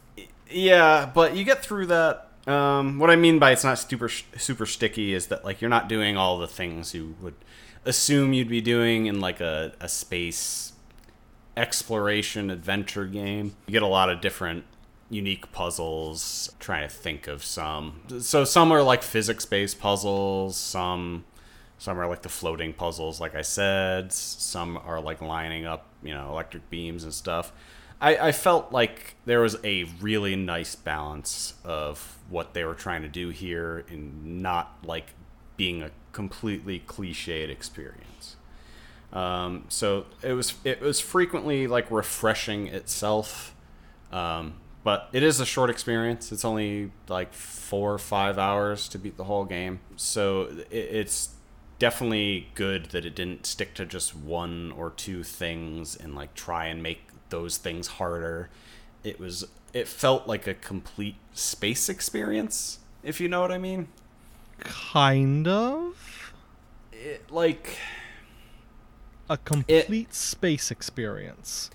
[0.49, 2.27] Yeah, but you get through that.
[2.47, 5.87] Um, what I mean by it's not super super sticky is that like you're not
[5.87, 7.35] doing all the things you would
[7.85, 10.73] assume you'd be doing in like a, a space
[11.55, 13.55] exploration adventure game.
[13.67, 14.65] You get a lot of different
[15.09, 16.51] unique puzzles.
[16.59, 18.01] trying to think of some.
[18.19, 20.57] So some are like physics based puzzles.
[20.57, 21.25] Some
[21.81, 24.13] some are like the floating puzzles, like I said.
[24.13, 27.51] Some are like lining up, you know, electric beams and stuff.
[27.99, 33.01] I, I felt like there was a really nice balance of what they were trying
[33.01, 35.15] to do here and not like
[35.57, 38.35] being a completely cliched experience.
[39.11, 43.55] Um, so it was it was frequently like refreshing itself,
[44.11, 46.31] um, but it is a short experience.
[46.31, 51.29] It's only like four or five hours to beat the whole game, so it, it's
[51.81, 56.65] definitely good that it didn't stick to just one or two things and like try
[56.67, 58.51] and make those things harder.
[59.03, 63.87] It was it felt like a complete space experience, if you know what I mean.
[64.59, 66.33] Kind of
[66.91, 67.77] It like
[69.29, 71.71] a complete space experience.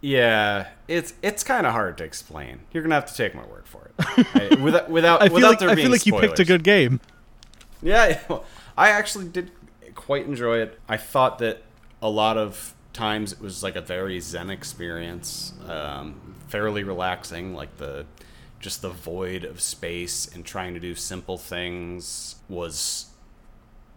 [0.00, 2.62] yeah, it's it's kind of hard to explain.
[2.72, 3.94] You're gonna have to take my word for it.
[4.34, 6.44] I, without without I feel without like there I being feel like you picked a
[6.44, 7.00] good game.
[7.82, 8.44] Yeah, well,
[8.76, 9.50] I actually did
[9.94, 10.80] quite enjoy it.
[10.88, 11.62] I thought that
[12.00, 17.54] a lot of times it was like a very zen experience, um, fairly relaxing.
[17.54, 18.06] Like the
[18.60, 23.06] just the void of space and trying to do simple things was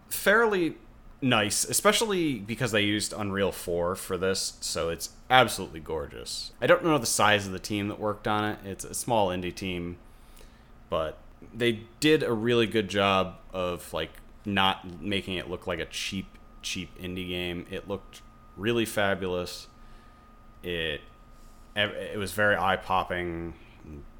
[0.08, 0.76] fairly
[1.22, 6.52] nice, especially because they used Unreal 4 for this, so it's absolutely gorgeous.
[6.60, 8.58] I don't know the size of the team that worked on it.
[8.64, 9.98] It's a small indie team,
[10.90, 11.18] but
[11.54, 14.10] they did a really good job of like
[14.46, 16.26] not making it look like a cheap
[16.62, 17.66] cheap indie game.
[17.70, 18.22] It looked
[18.56, 19.66] really fabulous.
[20.62, 21.00] It
[21.74, 23.54] it was very eye popping.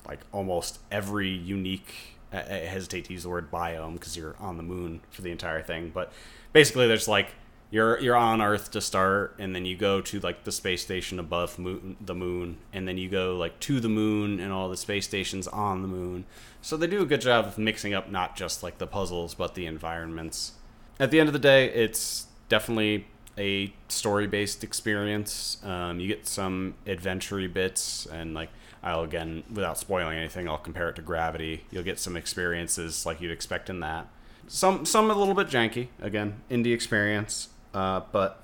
[0.07, 1.93] Like almost every unique,
[2.33, 5.63] I hesitate to use the word biome because you're on the moon for the entire
[5.63, 6.13] thing, but
[6.53, 7.31] basically there's like
[7.77, 11.19] you're you're on Earth to start, and then you go to like the space station
[11.19, 14.79] above moon, the moon, and then you go like to the moon and all the
[14.79, 16.25] space stations on the moon.
[16.63, 19.55] So they do a good job of mixing up not just like the puzzles, but
[19.55, 20.53] the environments.
[20.99, 25.59] At the end of the day, it's definitely a story-based experience.
[25.63, 28.49] Um, you get some adventure bits, and like
[28.83, 31.67] I'll again, without spoiling anything, I'll compare it to Gravity.
[31.71, 34.09] You'll get some experiences like you'd expect in that.
[34.49, 35.89] Some some a little bit janky.
[36.01, 38.43] Again, indie experience, uh, but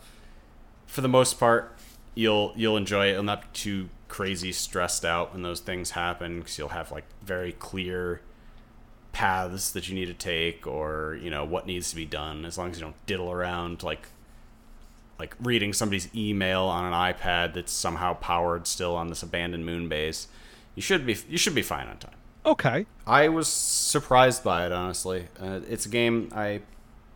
[0.87, 1.77] for the most part,
[2.15, 3.13] you'll you'll enjoy it.
[3.13, 7.05] You'll not be too crazy stressed out when those things happen because you'll have like
[7.23, 8.21] very clear
[9.13, 12.57] paths that you need to take or you know what needs to be done as
[12.57, 14.09] long as you don't diddle around like
[15.19, 19.87] like reading somebody's email on an iPad that's somehow powered still on this abandoned moon
[19.87, 20.29] base
[20.75, 22.15] you should be you should be fine on time
[22.45, 22.87] Okay.
[23.07, 25.29] I was surprised by it, honestly.
[25.41, 26.63] Uh, it's a game I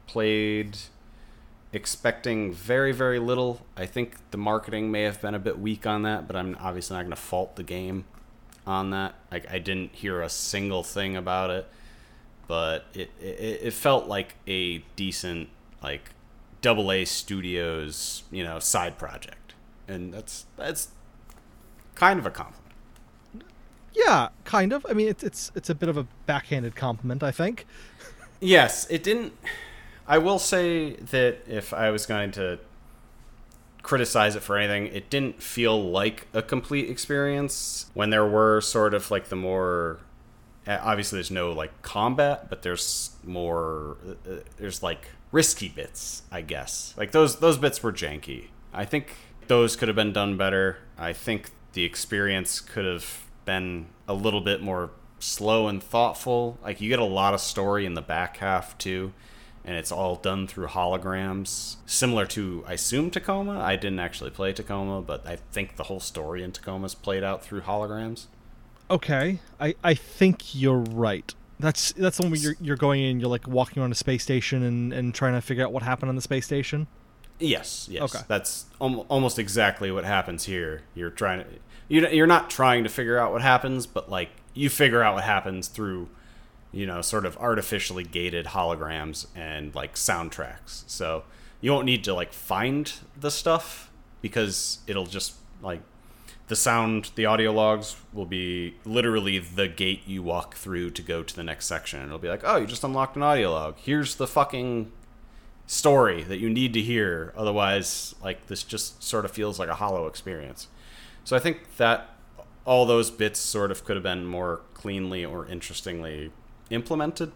[0.07, 0.79] played
[1.77, 3.65] expecting very, very little.
[3.77, 6.97] I think the marketing may have been a bit weak on that, but I'm obviously
[6.97, 8.07] not going to fault the game
[8.67, 9.15] on that.
[9.31, 11.69] Like, I didn't hear a single thing about it,
[12.49, 15.51] but it, it, it felt like a decent,
[15.83, 16.11] like,
[16.63, 19.55] double A studios, you know, side project.
[19.87, 20.89] And that's, that's
[21.95, 22.63] kind of a compliment.
[23.93, 24.85] Yeah, kind of.
[24.91, 27.67] I mean, it's it's it's a bit of a backhanded compliment, I think.
[28.41, 29.33] Yes, it didn't.
[30.09, 32.59] I will say that if I was going to
[33.83, 37.91] criticize it for anything, it didn't feel like a complete experience.
[37.95, 40.01] When there were sort of like the more.
[40.67, 43.97] uh, Obviously, there's no like combat, but there's more.
[44.29, 46.95] uh, There's like risky bits, I guess.
[46.97, 48.47] Like those those bits were janky.
[48.73, 49.15] I think
[49.49, 50.79] those could have been done better.
[50.99, 56.59] I think the experience could have been a little bit more slow and thoughtful.
[56.63, 59.13] Like you get a lot of story in the back half too,
[59.67, 63.61] and it's all done through holograms, similar to I assume Tacoma.
[63.61, 67.25] I didn't actually play Tacoma, but I think the whole story in Tacoma is played
[67.25, 68.27] out through holograms.
[68.89, 71.35] Okay, I I think you're right.
[71.59, 74.23] That's that's the one where you're you're going in, you're like walking around a space
[74.23, 76.87] station and and trying to figure out what happened on the space station.
[77.41, 78.15] Yes, yes.
[78.15, 78.25] Okay.
[78.29, 80.83] That's al- almost exactly what happens here.
[80.95, 81.47] You're trying to
[81.89, 85.25] you you're not trying to figure out what happens, but like you figure out what
[85.25, 86.09] happens through
[86.77, 90.85] you know, sort of artificially gated holograms and like soundtracks.
[90.87, 91.25] So
[91.63, 95.81] you won't need to like find the stuff because it'll just like
[96.49, 101.23] the sound, the audio logs will be literally the gate you walk through to go
[101.23, 102.05] to the next section.
[102.05, 103.77] It'll be like, oh, you just unlocked an audio log.
[103.79, 104.93] Here's the fucking
[105.67, 107.33] story that you need to hear.
[107.39, 110.69] Otherwise, like this just sort of feels like a hollow experience.
[111.25, 112.11] So I think that
[112.67, 116.31] all those bits sort of could have been more cleanly or interestingly
[116.71, 117.33] implemented.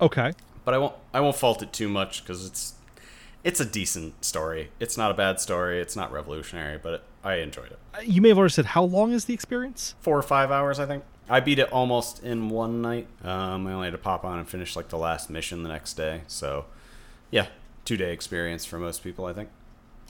[0.00, 0.32] Okay.
[0.64, 2.74] But I won't I won't fault it too much because it's
[3.44, 4.70] it's a decent story.
[4.80, 5.80] It's not a bad story.
[5.80, 7.78] It's not revolutionary, but it, I enjoyed it.
[7.94, 9.94] Uh, You may have already said how long is the experience?
[10.00, 11.04] Four or five hours, I think.
[11.28, 13.08] I beat it almost in one night.
[13.24, 15.94] Um, I only had to pop on and finish like the last mission the next
[15.94, 16.22] day.
[16.28, 16.66] So,
[17.30, 17.46] yeah,
[17.84, 19.48] two day experience for most people, I think.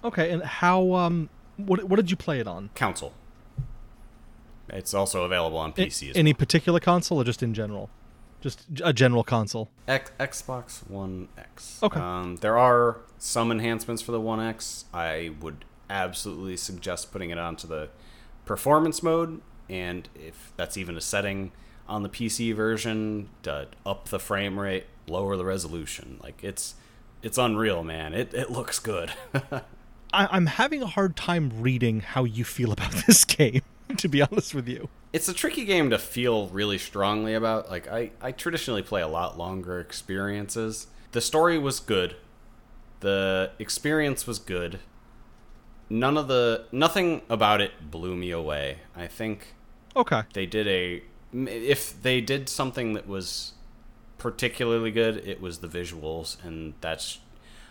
[0.05, 2.71] Okay, and how um what what did you play it on?
[2.75, 3.13] Council.
[4.69, 7.89] It's also available on PC as Any particular console or just in general?
[8.41, 9.71] Just a general console.
[9.89, 11.81] X- Xbox One X.
[11.83, 11.99] Okay.
[12.01, 14.85] Um, there are some enhancements for the One X.
[14.93, 17.89] I would absolutely suggest putting it onto the
[18.45, 21.53] performance mode, and if that's even a setting
[21.89, 26.19] on the PC version, to up the frame rate, lower the resolution.
[26.23, 26.75] Like it's
[27.23, 28.13] it's unreal, man.
[28.15, 29.13] It it looks good.
[30.13, 33.63] I, I'm having a hard time reading how you feel about this game,
[33.99, 34.89] to be honest with you.
[35.13, 37.71] it's a tricky game to feel really strongly about.
[37.71, 40.87] Like I, I traditionally play a lot longer experiences.
[41.13, 42.17] The story was good.
[43.01, 44.81] The experience was good.
[45.89, 48.79] None of the nothing about it blew me away.
[48.97, 49.55] I think
[49.95, 50.23] Okay.
[50.33, 53.53] they did a if they did something that was
[54.19, 57.19] particularly good, it was the visuals and that's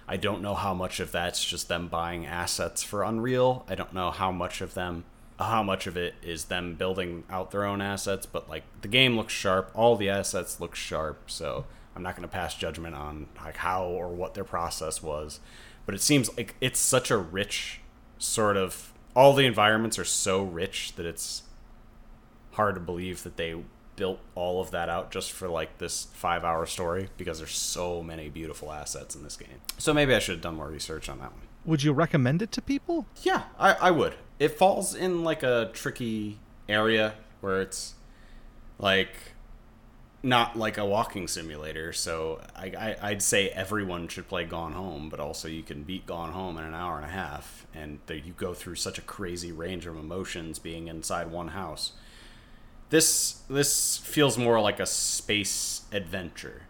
[0.08, 3.66] I don't know how much of that's just them buying assets for Unreal.
[3.68, 5.04] I don't know how much of them
[5.40, 9.18] how much of it is them building out their own assets, but like the game
[9.18, 13.28] looks sharp, all the assets look sharp, so I'm not going to pass judgment on
[13.44, 15.40] like how or what their process was.
[15.86, 17.82] But it seems like it's such a rich
[18.18, 21.44] sort of all the environments are so rich that it's
[22.54, 23.56] hard to believe that they
[23.96, 28.02] built all of that out just for like this five hour story because there's so
[28.04, 29.62] many beautiful assets in this game.
[29.78, 31.42] So maybe I should have done more research on that one.
[31.66, 33.08] Would you recommend it to people?
[33.24, 34.16] Yeah, I, I would.
[34.40, 37.96] It falls in like a tricky area where it's
[38.78, 39.16] like
[40.26, 41.94] not like a walking simulator.
[41.94, 46.06] So I, I, I'd say everyone should play Gone Home, but also you can beat
[46.06, 49.02] Gone Home in an hour and a half, and there you go through such a
[49.02, 51.94] crazy range of emotions being inside one house.
[52.90, 56.64] This this feels more like a space adventure,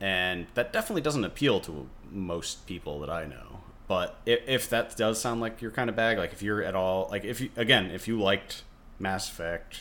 [0.00, 3.60] and that definitely doesn't appeal to most people that I know.
[3.88, 6.74] But if, if that does sound like your kind of bag, like if you're at
[6.74, 8.64] all like if you again if you liked
[8.98, 9.78] Mass Effect,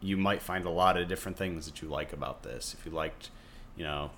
[0.00, 2.74] you might find a lot of different things that you like about this.
[2.78, 3.30] If you liked,
[3.76, 4.10] you know,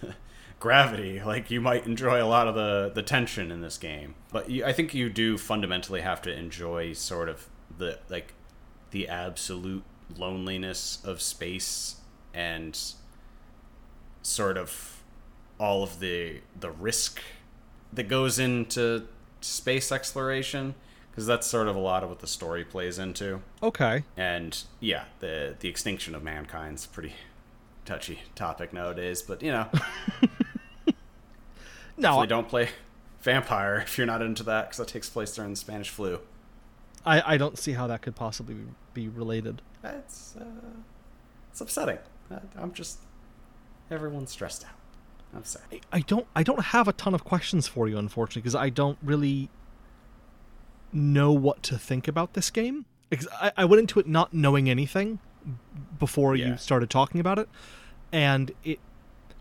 [0.60, 4.14] gravity, like you might enjoy a lot of the the tension in this game.
[4.32, 8.32] But you, I think you do fundamentally have to enjoy sort of the like
[8.90, 9.84] the absolute
[10.16, 11.96] loneliness of space
[12.32, 12.78] and
[14.22, 15.02] sort of
[15.58, 17.20] all of the the risk
[17.94, 19.06] that goes into
[19.40, 20.74] space exploration
[21.10, 23.40] because that's sort of a lot of what the story plays into.
[23.62, 24.04] Okay.
[24.16, 27.14] and yeah the the extinction of mankind's a pretty
[27.84, 29.68] touchy topic nowadays but you know.
[31.96, 32.70] No, I don't play
[33.24, 36.18] Vampyr if you're not into that because that takes place during the spanish flu.
[37.06, 38.56] I, I don't see how that could possibly
[38.94, 39.62] be related.
[39.84, 40.44] it's uh,
[41.50, 41.98] it's upsetting.
[42.56, 42.98] I'm just
[43.90, 44.72] everyone's stressed out
[45.34, 48.54] i'm sorry I- don't I don't have a ton of questions for you, unfortunately, because
[48.54, 49.48] I don't really
[50.92, 52.84] know what to think about this game.
[53.10, 55.18] Because I, I went into it not knowing anything
[55.98, 56.48] before Yeah.
[56.48, 57.48] you started talking about it,
[58.12, 58.78] and it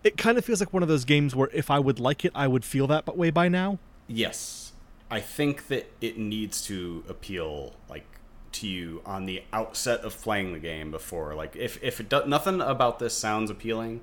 [0.03, 2.31] it kind of feels like one of those games where if I would like it,
[2.35, 3.79] I would feel that way by now.
[4.07, 4.73] Yes,
[5.09, 8.05] I think that it needs to appeal like
[8.53, 11.33] to you on the outset of playing the game before.
[11.35, 14.01] Like if if it do, nothing about this sounds appealing,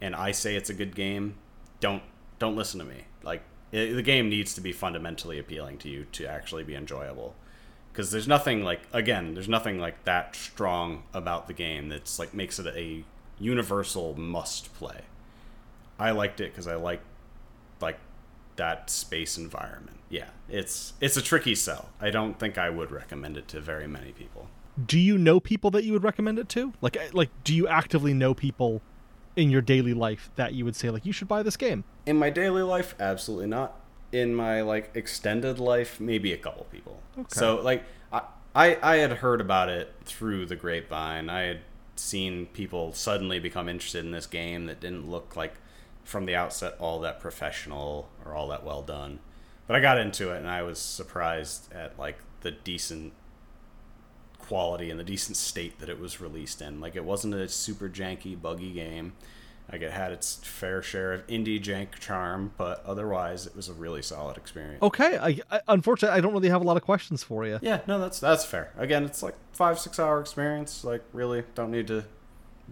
[0.00, 1.34] and I say it's a good game,
[1.80, 2.02] don't
[2.38, 3.04] don't listen to me.
[3.22, 7.34] Like it, the game needs to be fundamentally appealing to you to actually be enjoyable.
[7.92, 12.34] Because there's nothing like again, there's nothing like that strong about the game that's like
[12.34, 13.04] makes it a
[13.38, 15.02] universal must play.
[15.98, 17.00] I liked it because I like
[17.80, 17.98] like
[18.56, 19.98] that space environment.
[20.08, 21.90] Yeah, it's it's a tricky sell.
[22.00, 24.48] I don't think I would recommend it to very many people.
[24.86, 26.72] Do you know people that you would recommend it to?
[26.80, 28.82] Like like do you actively know people
[29.40, 31.84] in your daily life that you would say like you should buy this game?
[32.06, 33.80] In my daily life, absolutely not.
[34.12, 37.00] In my like extended life, maybe a couple people.
[37.18, 37.28] Okay.
[37.30, 38.22] So like I,
[38.54, 41.30] I I had heard about it through the grapevine.
[41.30, 41.60] I had
[41.96, 45.54] seen people suddenly become interested in this game that didn't look like
[46.04, 49.20] from the outset all that professional or all that well done.
[49.66, 53.12] But I got into it and I was surprised at like the decent
[54.38, 56.80] quality and the decent state that it was released in.
[56.80, 59.12] Like it wasn't a super janky, buggy game.
[59.72, 63.72] Like it had its fair share of indie jank charm, but otherwise it was a
[63.72, 64.82] really solid experience.
[64.82, 67.58] Okay, I, I unfortunately I don't really have a lot of questions for you.
[67.62, 68.72] Yeah, no, that's that's fair.
[68.76, 70.82] Again, it's like five six hour experience.
[70.82, 72.04] Like really, don't need to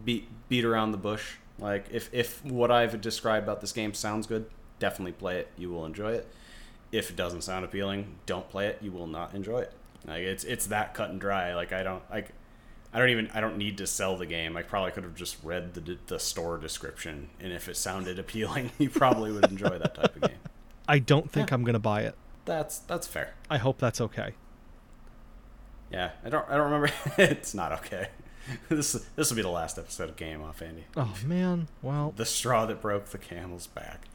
[0.05, 1.37] beat beat around the bush.
[1.59, 4.47] Like if if what I've described about this game sounds good,
[4.79, 5.49] definitely play it.
[5.57, 6.27] You will enjoy it.
[6.91, 8.79] If it doesn't sound appealing, don't play it.
[8.81, 9.73] You will not enjoy it.
[10.07, 11.55] Like it's it's that cut and dry.
[11.55, 12.31] Like I don't like.
[12.93, 13.31] I don't even.
[13.35, 14.57] I don't need to sell the game.
[14.57, 18.71] I probably could have just read the the store description, and if it sounded appealing,
[18.79, 20.39] you probably would enjoy that type of game.
[20.89, 22.15] I don't think I'm gonna buy it.
[22.47, 23.35] That's that's fair.
[23.51, 24.33] I hope that's okay.
[25.93, 26.49] Yeah, I don't.
[26.49, 26.91] I don't remember.
[27.19, 28.09] it's not okay.
[28.71, 30.85] This this will be the last episode of Game Off, Andy.
[30.97, 34.07] Oh man, well, The straw that broke the camel's back.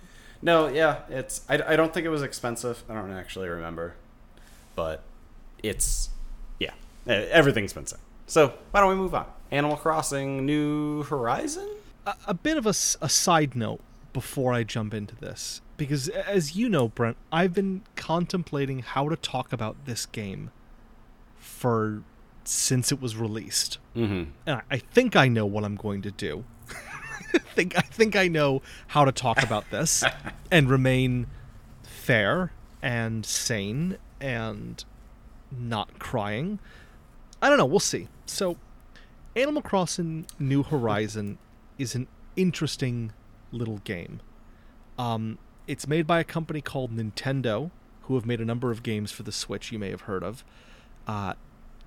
[0.41, 1.41] No, yeah, it's.
[1.47, 2.83] I, I don't think it was expensive.
[2.89, 3.93] I don't actually remember,
[4.75, 5.03] but
[5.61, 6.09] it's.
[6.59, 6.71] Yeah,
[7.05, 7.99] everything's been said.
[8.25, 9.25] So why don't we move on?
[9.51, 11.67] Animal Crossing: New Horizon.
[12.05, 13.81] a, a bit of a side note
[14.13, 19.15] before I jump into this, because as you know, Brent, I've been contemplating how to
[19.15, 20.51] talk about this game
[21.37, 22.03] for
[22.45, 24.31] since it was released, Mm-hmm.
[24.45, 26.43] and I, I think I know what I'm going to do.
[27.33, 30.03] I think I think I know how to talk about this
[30.51, 31.27] and remain
[31.83, 32.51] fair
[32.81, 34.83] and sane and
[35.51, 36.59] not crying.
[37.43, 37.65] I don't know.
[37.65, 38.07] We'll see.
[38.25, 38.55] So,
[39.35, 41.37] Animal Crossing New Horizon
[41.77, 43.11] is an interesting
[43.51, 44.21] little game.
[44.97, 45.37] Um,
[45.67, 47.69] it's made by a company called Nintendo,
[48.03, 50.45] who have made a number of games for the Switch you may have heard of.
[51.05, 51.33] Uh,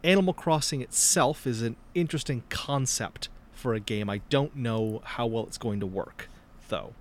[0.05, 4.11] Animal Crossing itself is an interesting concept for a game.
[4.11, 6.29] I don't know how well it's going to work,
[6.69, 6.93] though.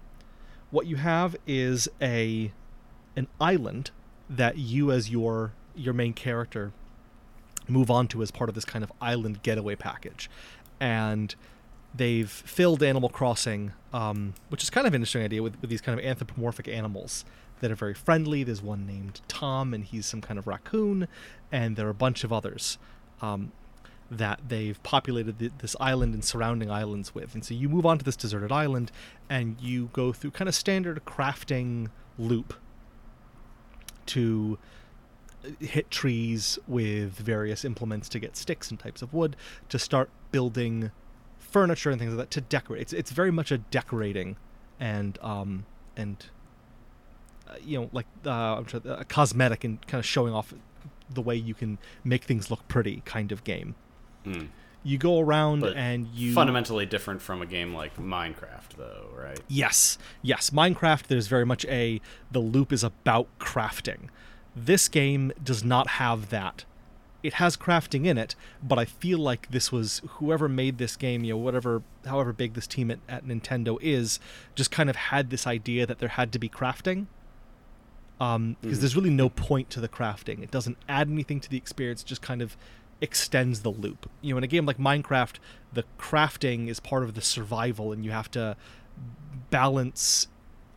[0.71, 2.53] What you have is a
[3.17, 3.91] an island
[4.29, 6.71] that you as your your main character
[7.67, 10.29] move on to as part of this kind of island getaway package.
[10.79, 11.35] And
[11.93, 15.81] they've filled Animal Crossing, um, which is kind of an interesting idea with, with these
[15.81, 17.25] kind of anthropomorphic animals
[17.61, 18.43] that are very friendly.
[18.43, 21.07] There's one named Tom, and he's some kind of raccoon,
[21.51, 22.77] and there are a bunch of others
[23.21, 23.53] um,
[24.11, 27.33] that they've populated th- this island and surrounding islands with.
[27.33, 28.91] And so you move on to this deserted island,
[29.29, 31.87] and you go through kind of standard crafting
[32.17, 32.53] loop
[34.07, 34.57] to
[35.59, 39.35] hit trees with various implements to get sticks and types of wood
[39.69, 40.91] to start building
[41.37, 42.81] furniture and things like that to decorate.
[42.81, 44.37] It's it's very much a decorating
[44.79, 45.65] and um
[45.95, 46.25] and
[47.47, 50.53] uh, you know like uh, I'm sure a cosmetic and kind of showing off
[51.09, 53.75] the way you can make things look pretty kind of game.
[54.25, 54.49] Mm.
[54.83, 59.39] You go around But and you Fundamentally different from a game like Minecraft, though, right?
[59.47, 60.51] Yes, yes.
[60.51, 61.99] Minecraft, there's very much a
[62.31, 64.09] the loop is about crafting.
[64.55, 66.65] This game does not have that.
[67.23, 71.23] It has crafting in it, but I feel like this was whoever made this game,
[71.23, 74.19] you know, whatever, however big this team at, at Nintendo is,
[74.53, 77.07] just kind of had this idea that there had to be crafting.
[78.21, 80.41] Um, because there's really no point to the crafting.
[80.41, 82.01] It doesn't add anything to the experience.
[82.03, 82.55] It just kind of
[83.01, 84.09] extends the loop.
[84.21, 85.35] You know, in a game like Minecraft,
[85.73, 88.55] the crafting is part of the survival, and you have to
[89.49, 90.27] balance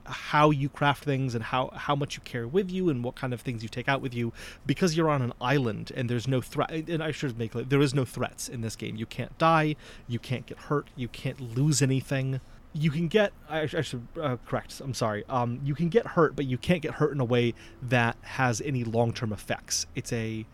[0.08, 3.32] how you craft things and how how much you carry with you and what kind
[3.34, 4.32] of things you take out with you
[4.66, 7.80] because you're on an island and there's no threat and I should make clear there
[7.80, 8.96] is no threats in this game.
[8.96, 12.40] You can't die you can't get hurt you can't lose anything.
[12.72, 15.24] You can get I, I should uh, correct I'm sorry.
[15.28, 18.60] Um you can get hurt but you can't get hurt in a way that has
[18.60, 19.86] any long-term effects.
[19.94, 20.46] It's a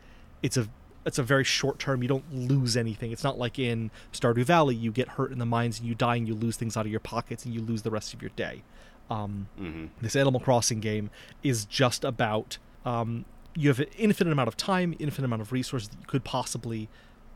[0.42, 0.68] it's a
[1.06, 4.74] it's a very short term you don't lose anything it's not like in stardew valley
[4.74, 6.90] you get hurt in the mines and you die and you lose things out of
[6.90, 8.62] your pockets and you lose the rest of your day
[9.10, 9.86] um, Mm-hmm.
[10.00, 11.10] this Animal Crossing game
[11.42, 15.90] is just about um, you have an infinite amount of time, infinite amount of resources
[15.90, 16.88] that you could possibly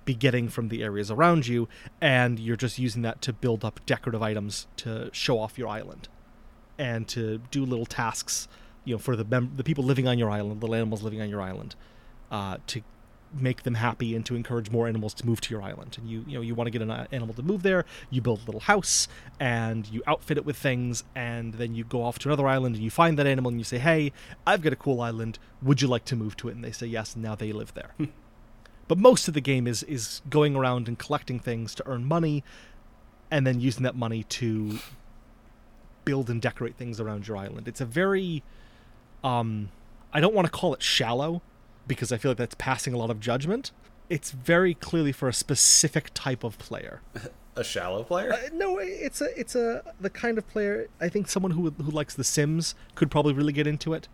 [0.06, 1.68] be getting from the areas around you,
[2.00, 6.08] and you're just using that to build up decorative items to show off your island
[6.78, 8.48] and to do little tasks,
[8.86, 11.28] you know, for the mem- the people living on your island, little animals living on
[11.28, 11.74] your island,
[12.30, 12.80] uh, to
[13.32, 15.96] make them happy and to encourage more animals to move to your island.
[15.98, 18.20] And you you know you want to get an uh, animal to move there, you
[18.20, 19.08] build a little house
[19.38, 22.84] and you outfit it with things, and then you go off to another island and
[22.84, 24.12] you find that animal and you say, "Hey,
[24.46, 25.38] I've got a cool island.
[25.62, 27.74] Would you like to move to it?" And they say yes, and now they live
[27.74, 27.94] there.
[28.88, 32.44] but most of the game is is going around and collecting things to earn money,
[33.30, 34.78] and then using that money to
[36.04, 37.68] build and decorate things around your island.
[37.68, 38.42] It's a very
[39.22, 39.68] um
[40.12, 41.42] I don't want to call it shallow
[41.88, 43.72] because I feel like that's passing a lot of judgment.
[44.08, 47.00] It's very clearly for a specific type of player.
[47.56, 48.32] A shallow player?
[48.32, 51.90] Uh, no, it's a it's a the kind of player I think someone who who
[51.90, 54.06] likes The Sims could probably really get into it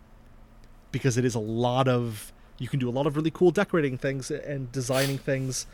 [0.91, 3.97] because it is a lot of you can do a lot of really cool decorating
[3.97, 5.67] things and designing things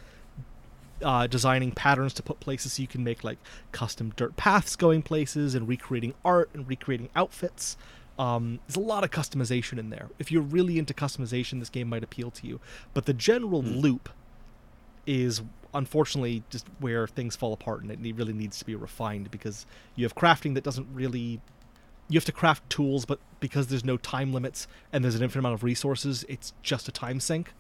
[1.04, 3.38] uh, designing patterns to put places so you can make like
[3.72, 7.78] custom dirt paths going places and recreating art and recreating outfits
[8.20, 10.10] um, there's a lot of customization in there.
[10.20, 12.60] If you're really into customization this game might appeal to you.
[12.94, 14.10] But the general loop
[15.08, 15.42] is
[15.74, 20.04] unfortunately just where things fall apart and it really needs to be refined because you
[20.06, 21.40] have crafting that doesn't really
[22.10, 25.40] you have to craft tools but because there's no time limits and there's an infinite
[25.40, 27.54] amount of resources it's just a time sink.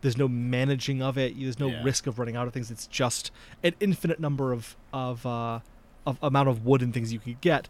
[0.00, 1.38] There's no managing of it.
[1.38, 1.82] There's no Yeah.
[1.82, 2.70] risk of running out of things.
[2.70, 3.30] It's just
[3.62, 5.60] an infinite number of of uh
[6.06, 7.68] of amount of wood and things you could get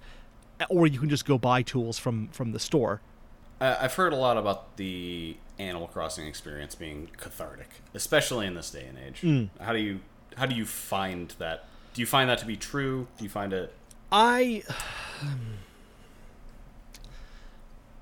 [0.68, 3.00] or you can just go buy tools from from the store
[3.60, 8.86] I've heard a lot about the Animal Crossing experience being cathartic, especially in this day
[8.86, 9.20] and age.
[9.20, 9.62] Hmm.
[9.62, 10.00] How do you
[10.36, 11.66] how do you find that?
[11.92, 13.08] Do you find that to be true?
[13.18, 13.74] Do you find it?
[14.10, 14.62] I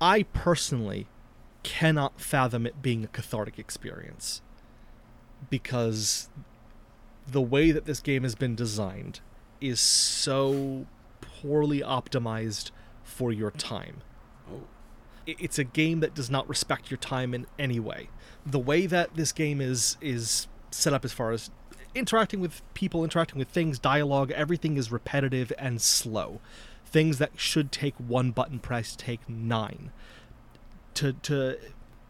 [0.01, 1.07] I personally
[1.63, 4.41] cannot fathom it being a cathartic experience
[5.49, 6.29] because
[7.27, 9.19] the way that this game has been designed
[9.59, 10.85] is so
[11.41, 12.71] poorly optimized
[13.03, 14.01] for your time.
[14.51, 14.61] Oh,
[15.25, 18.09] It's a game that does not respect your time in any way.
[18.45, 21.49] The way that this game is is set up as far as
[21.95, 26.39] interacting with people, interacting with things, dialogue, everything is repetitive and slow.
[26.85, 29.91] Things that should take one button press take nine.
[30.95, 31.57] To to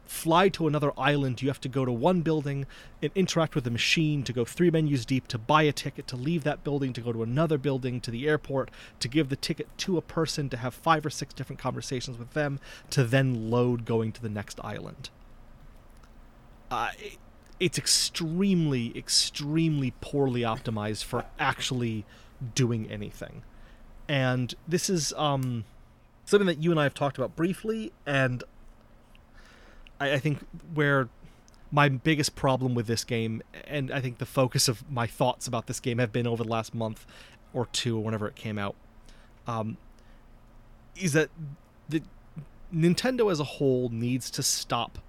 [0.10, 2.66] fly to another island, you have to go to one building
[3.00, 6.16] and interact with a machine to go three menus deep to buy a ticket to
[6.16, 9.68] leave that building to go to another building to the airport to give the ticket
[9.78, 13.86] to a person to have five or six different conversations with them to then load
[13.86, 15.12] going to the next island.
[16.72, 17.18] Uh, it-
[17.60, 22.06] it's extremely, extremely poorly optimized for actually
[22.56, 23.44] doing anything.
[24.08, 25.66] And this is um,
[26.26, 28.44] something that you and I have talked about briefly, and
[30.00, 30.40] I, I think
[30.74, 31.10] where
[31.72, 35.68] my biggest problem with this game, and I think the focus of my thoughts about
[35.68, 37.06] this game have been over the last month
[37.54, 38.76] or two, or whenever it came out,
[39.48, 39.78] um,
[40.96, 41.30] is that
[41.88, 42.02] the
[42.74, 45.00] Nintendo as a whole needs to stop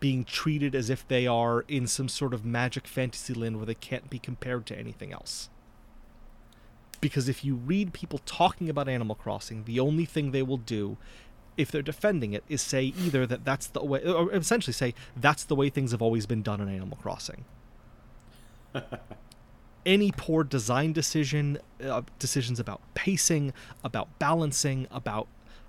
[0.00, 3.74] being treated as if they are in some sort of magic fantasy land where they
[3.74, 5.48] can't be compared to anything else.
[7.00, 10.96] Because if you read people talking about Animal Crossing, the only thing they will do
[11.58, 15.44] if they're defending it is say either that that's the way or essentially say that's
[15.44, 17.44] the way things have always been done in Animal Crossing.
[19.84, 23.52] Any poor design decision, uh, decisions about pacing,
[23.82, 25.26] about balancing, about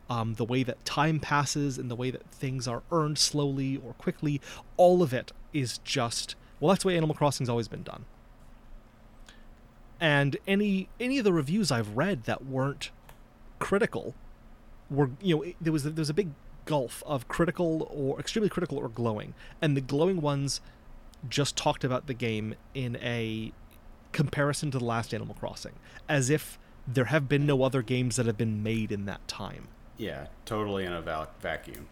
[0.10, 3.94] um, the way that time passes and the way that things are earned slowly or
[3.94, 4.40] quickly,
[4.78, 8.06] all of it is just well, that's the way Animal Crossing's always been done.
[10.00, 12.92] And any any of the reviews I've read that weren't
[13.60, 14.14] critical
[14.90, 16.30] were you know there was there was a big
[16.66, 20.62] gulf of critical or extremely critical or glowing, and the glowing ones
[21.28, 23.52] just talked about the game in a
[24.12, 25.74] comparison to the last Animal Crossing,
[26.08, 29.68] as if there have been no other games that have been made in that time.
[29.98, 31.88] yeah, totally in a val- vacuum.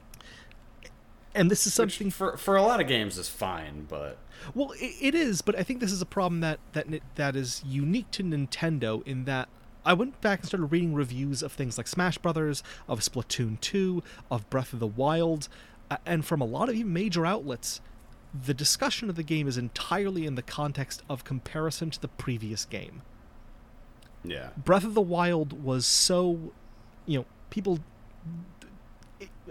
[1.36, 4.18] And this is Which something for for a lot of games is fine, but
[4.56, 7.62] Well, i it is, but I think this is a problem that that that is
[7.66, 9.50] unique to Nintendo in that
[9.88, 14.04] I went back and started reading reviews of things like Smash Brothers, of Splatoon 2,
[14.30, 15.48] of Breath of the Wild,
[15.90, 17.80] uh, and from a lot of even major outlets,
[18.46, 22.66] the discussion of the game is entirely in the context of comparison to the previous
[22.66, 23.02] game.
[24.26, 26.52] yeah, Breath of the Wild was so,
[27.06, 27.80] you know, people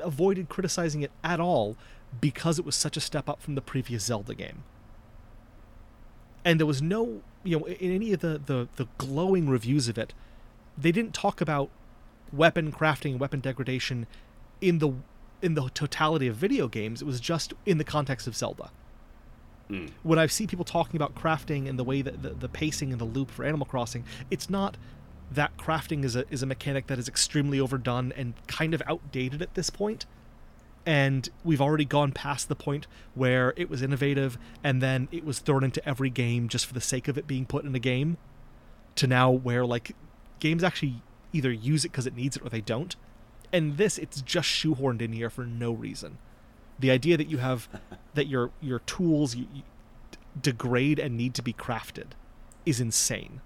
[0.02, 1.78] avoided criticizing it at all
[2.20, 4.64] because it was such a step up from the previous Zelda game.
[6.44, 9.96] And there was no, you know, in any of the, the, the glowing reviews of
[9.96, 10.12] it,
[10.76, 11.70] they didn't talk about
[12.32, 14.06] weapon crafting, and weapon degradation
[14.60, 14.92] in the
[15.42, 17.02] in the totality of video games.
[17.02, 18.70] It was just in the context of Zelda
[19.70, 19.90] Mm.
[20.04, 23.00] when I see people talking about crafting and the way that the, the pacing and
[23.00, 24.76] the loop for Animal Crossing, it's not
[25.32, 29.42] that crafting is a is a mechanic that is extremely overdone and kind of outdated
[29.42, 30.06] at this point.
[30.84, 35.40] And we've already gone past the point where it was innovative and then it was
[35.40, 38.18] thrown into every game just for the sake of it being put in a game.
[38.94, 39.96] To now where like
[40.40, 42.96] games actually either use it because it needs it or they don't.
[43.52, 46.18] And this it's just shoehorned in here for no reason.
[46.78, 47.68] The idea that you have
[48.14, 49.62] that your your tools you, you
[50.40, 52.08] degrade and need to be crafted
[52.64, 53.40] is insane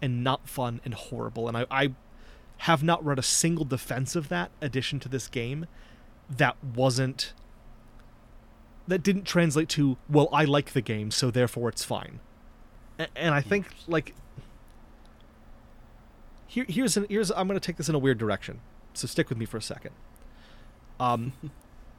[0.00, 1.48] and not fun and horrible.
[1.48, 1.94] And I, I
[2.58, 5.66] have not read a single defense of that addition to this game
[6.28, 7.32] that wasn't
[8.88, 12.20] that didn't translate to well i like the game so therefore it's fine.
[12.98, 13.48] And i hmm.
[13.48, 14.14] think like
[16.46, 18.60] here, here's an here's i'm going to take this in a weird direction
[18.94, 19.92] so stick with me for a second
[21.00, 21.32] um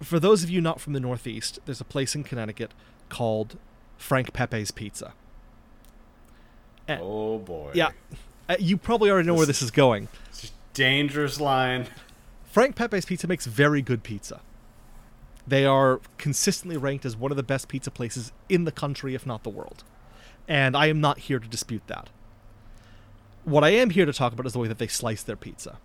[0.01, 2.71] for those of you not from the Northeast, there's a place in Connecticut
[3.09, 3.57] called
[3.97, 5.13] Frank Pepe's Pizza.
[6.87, 7.89] Eh, oh boy, Yeah,
[8.47, 10.07] uh, you probably already know where this is going.
[10.29, 11.87] It's a dangerous line.
[12.45, 14.41] Frank Pepe's Pizza makes very good pizza.
[15.45, 19.25] They are consistently ranked as one of the best pizza places in the country, if
[19.25, 19.83] not the world.
[20.47, 22.09] And I am not here to dispute that.
[23.47, 25.77] What I am here to talk about is the way that they slice their pizza,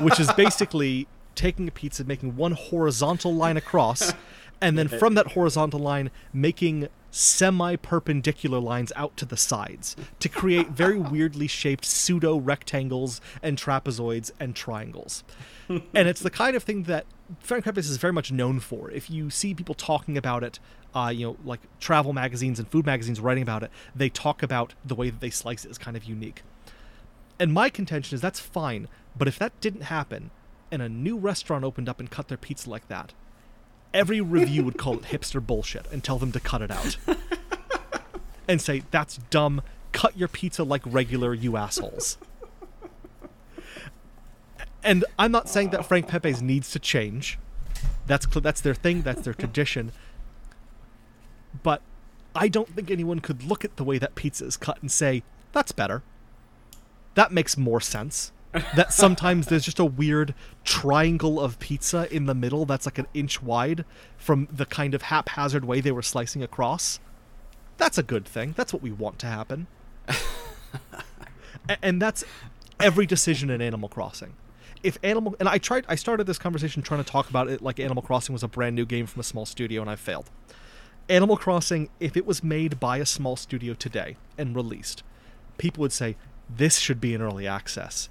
[0.00, 4.14] which is basically taking a pizza, making one horizontal line across,
[4.58, 10.68] and then from that horizontal line making semi-perpendicular lines out to the sides to create
[10.68, 15.24] very weirdly shaped pseudo rectangles and trapezoids and triangles.
[15.68, 17.04] and it's the kind of thing that
[17.40, 18.90] Frank Pepe's is very much known for.
[18.90, 20.58] If you see people talking about it,
[20.94, 24.74] uh, you know, like travel magazines and food magazines writing about it, they talk about
[24.84, 26.42] the way that they slice it is kind of unique.
[27.38, 30.30] And my contention is that's fine, but if that didn't happen,
[30.70, 33.12] and a new restaurant opened up and cut their pizza like that,
[33.94, 36.96] every review would call it hipster bullshit and tell them to cut it out.
[38.48, 39.62] and say, that's dumb,
[39.92, 42.18] cut your pizza like regular, you assholes.
[44.82, 47.38] And I'm not saying that Frank Pepe's needs to change.
[48.06, 49.92] That's that's their thing, that's their tradition.
[51.62, 51.82] But
[52.34, 55.22] I don't think anyone could look at the way that pizza is cut and say,
[55.52, 56.02] that's better.
[57.14, 60.34] That makes more sense that sometimes there's just a weird
[60.64, 63.84] triangle of pizza in the middle that's like an inch wide
[64.16, 67.00] from the kind of haphazard way they were slicing across.
[67.76, 68.54] That's a good thing.
[68.56, 69.66] That's what we want to happen.
[71.82, 72.24] and that's
[72.80, 74.34] every decision in Animal Crossing.
[74.82, 77.80] If Animal and I tried I started this conversation trying to talk about it like
[77.80, 80.30] Animal Crossing was a brand new game from a small studio and I failed.
[81.08, 85.02] Animal Crossing, if it was made by a small studio today and released,
[85.56, 86.16] people would say
[86.48, 88.08] this should be in early access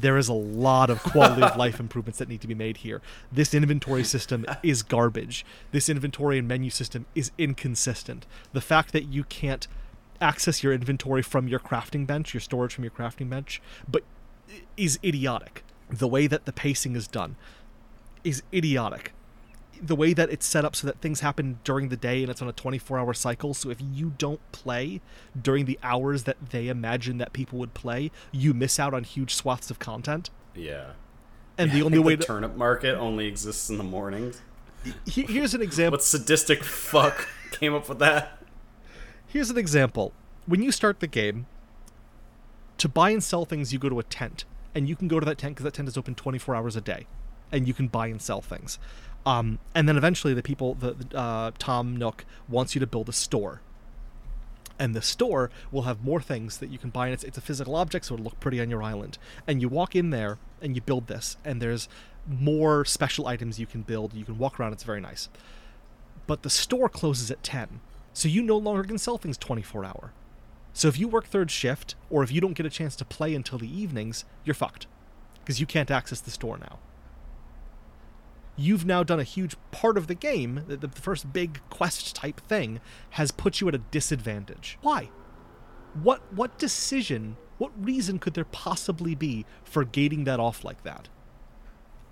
[0.00, 3.02] there is a lot of quality of life improvements that need to be made here.
[3.30, 5.44] This inventory system is garbage.
[5.72, 8.26] This inventory and menu system is inconsistent.
[8.52, 9.66] The fact that you can't
[10.20, 14.02] access your inventory from your crafting bench, your storage from your crafting bench, but
[14.76, 15.64] is idiotic.
[15.88, 17.36] The way that the pacing is done
[18.24, 19.12] is idiotic
[19.82, 22.42] the way that it's set up so that things happen during the day and it's
[22.42, 23.54] on a 24 hour cycle.
[23.54, 25.00] So if you don't play
[25.40, 29.34] during the hours that they imagine that people would play, you miss out on huge
[29.34, 30.30] swaths of content.
[30.54, 30.92] Yeah.
[31.58, 34.40] And the only way the to turnip market only exists in the mornings.
[35.06, 35.98] Here's an example.
[35.98, 38.38] What sadistic fuck came up with that?
[39.26, 40.12] Here's an example.
[40.46, 41.46] When you start the game,
[42.78, 45.26] to buy and sell things, you go to a tent, and you can go to
[45.26, 47.06] that tent because that tent is open 24 hours a day,
[47.52, 48.78] and you can buy and sell things.
[49.26, 53.12] Um, and then eventually, the people, the, uh, Tom Nook wants you to build a
[53.12, 53.60] store.
[54.78, 57.42] And the store will have more things that you can buy, and it's, it's a
[57.42, 59.18] physical object, so it'll look pretty on your island.
[59.46, 61.88] And you walk in there and you build this, and there's
[62.26, 64.14] more special items you can build.
[64.14, 65.28] You can walk around, it's very nice.
[66.26, 67.80] But the store closes at 10,
[68.14, 70.12] so you no longer can sell things 24 hour.
[70.72, 73.34] So if you work third shift, or if you don't get a chance to play
[73.34, 74.86] until the evenings, you're fucked.
[75.40, 76.78] Because you can't access the store now
[78.56, 82.40] you've now done a huge part of the game, the, the first big quest type
[82.40, 82.80] thing,
[83.10, 84.78] has put you at a disadvantage.
[84.82, 85.10] Why?
[86.02, 91.08] What what decision, what reason could there possibly be for gating that off like that?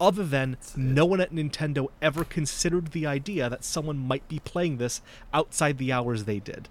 [0.01, 4.79] Other than no one at Nintendo ever considered the idea that someone might be playing
[4.79, 6.69] this outside the hours they did.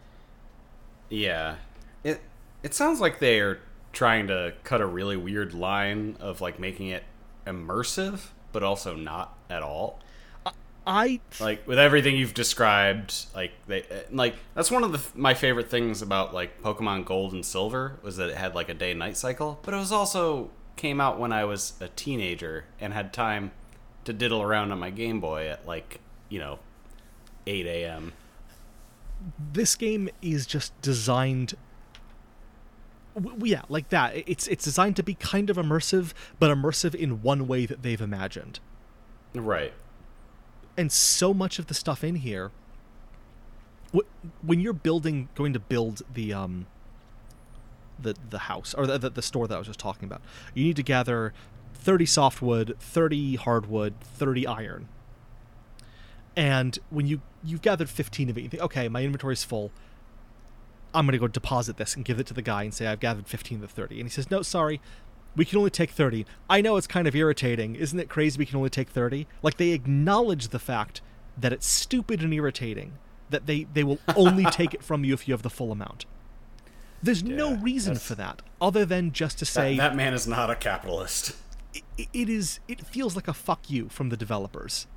[1.10, 1.56] Yeah.
[2.04, 2.22] It
[2.64, 3.60] it sounds like they're
[3.94, 7.04] trying to cut a really weird line of like making it
[7.46, 10.00] immersive but also not at all.
[10.88, 15.70] I like with everything you've described, like they like that's one of the my favorite
[15.70, 19.18] things about like Pokemon Gold and Silver was that it had like a day night
[19.18, 23.52] cycle, but it was also came out when I was a teenager and had time
[24.06, 26.60] to diddle around on my Game Boy at like you know
[27.46, 28.14] 8 a.m.
[29.52, 31.56] This game is just designed
[33.44, 34.14] yeah, like that.
[34.28, 38.02] It's it's designed to be kind of immersive, but immersive in one way that they've
[38.02, 38.60] imagined.
[39.34, 39.74] Right.
[40.78, 42.52] And so much of the stuff in here,
[44.42, 46.68] when you're building, going to build the um,
[48.00, 50.22] the the house or the, the, store that I was just talking about,
[50.54, 51.34] you need to gather
[51.74, 54.88] thirty softwood, thirty hardwood, thirty iron.
[56.36, 59.72] And when you you've gathered fifteen of it, you think, okay, my inventory's full
[60.94, 63.00] I'm going to go deposit this and give it to the guy and say, I've
[63.00, 64.00] gathered 15 to 30.
[64.00, 64.82] And he says, No, sorry,
[65.36, 66.26] we can only take 30.
[66.50, 67.76] I know it's kind of irritating.
[67.76, 69.28] Isn't it crazy we can only take 30?
[69.44, 71.02] Like, they acknowledge the fact
[71.38, 72.94] that it's stupid and irritating,
[73.30, 76.06] that they, they will only take it from you if you have the full amount.
[77.02, 80.28] There's yeah, no reason for that other than just to say that, that man is
[80.28, 81.36] not a capitalist.
[81.74, 82.60] It, it is.
[82.68, 84.88] It feels like a fuck you from the developers.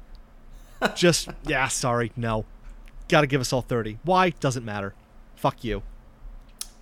[0.95, 2.47] just yeah, sorry, no.
[3.09, 3.99] Got to give us all thirty.
[4.03, 4.95] Why doesn't matter.
[5.41, 5.83] Fuck you.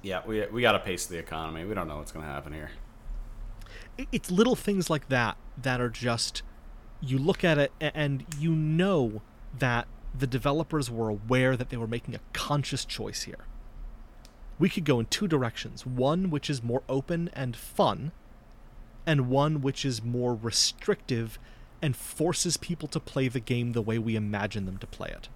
[0.03, 1.65] Yeah, we we got to pace the economy.
[1.65, 2.73] We don't know what's going to happen here.
[4.11, 6.43] It's little things like that that are just
[7.01, 9.23] you look at it and you know
[9.57, 13.45] that the developers were aware that they were making a conscious choice here.
[14.59, 15.87] We could go in two directions.
[15.87, 18.11] One which is more open and fun,
[19.07, 21.39] and one which is more restrictive
[21.81, 25.29] and forces people to play the game the way we imagine them to play it.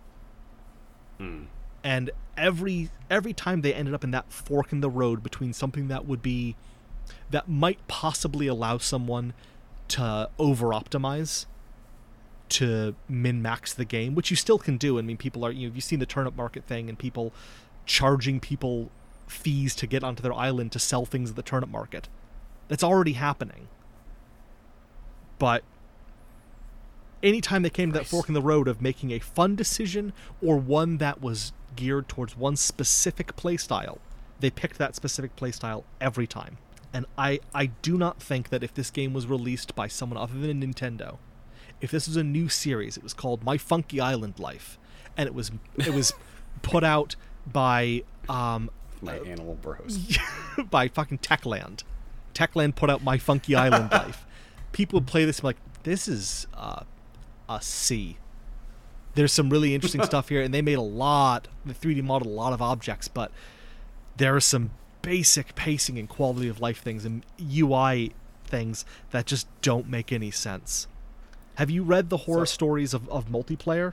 [1.18, 1.44] Hmm.
[1.84, 5.88] And every every time they ended up in that fork in the road between something
[5.88, 6.56] that would be
[7.30, 9.34] that might possibly allow someone
[9.88, 11.46] to over optimize
[12.48, 14.98] to min max the game, which you still can do.
[14.98, 17.32] I mean, people are you know you've seen the turnip market thing and people
[17.86, 18.90] charging people
[19.26, 22.08] fees to get onto their island to sell things at the turnip market.
[22.68, 23.68] That's already happening.
[25.38, 25.64] But
[27.22, 30.56] anytime they came to that fork in the road of making a fun decision or
[30.56, 33.98] one that was geared towards one specific playstyle,
[34.40, 36.58] they picked that specific playstyle every time.
[36.92, 40.38] And I, I do not think that if this game was released by someone other
[40.38, 41.18] than Nintendo,
[41.80, 44.78] if this was a new series, it was called My Funky Island Life,
[45.16, 46.12] and it was it was
[46.62, 47.16] put out
[47.50, 48.70] by um,
[49.00, 50.18] My animal bros.
[50.70, 51.82] by fucking Techland.
[52.34, 54.24] Techland put out My Funky Island Life.
[54.72, 56.84] People would play this and be like, this is uh,
[57.48, 58.16] a C.
[59.14, 62.34] There's some really interesting stuff here, and they made a lot, the 3D modeled a
[62.34, 63.30] lot of objects, but
[64.16, 64.70] there are some
[65.02, 68.12] basic pacing and quality of life things and UI
[68.44, 70.86] things that just don't make any sense.
[71.56, 73.92] Have you read the horror So- stories of, of multiplayer?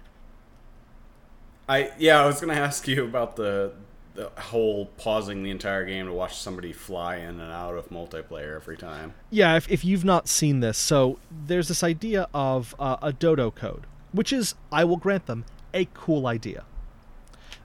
[1.68, 3.74] I yeah, I was gonna ask you about the
[4.16, 8.56] the whole pausing the entire game to watch somebody fly in and out of multiplayer
[8.56, 9.14] every time.
[9.30, 13.50] Yeah, if, if you've not seen this, so there's this idea of uh, a dodo
[13.52, 16.66] code, which is, I will grant them, a cool idea.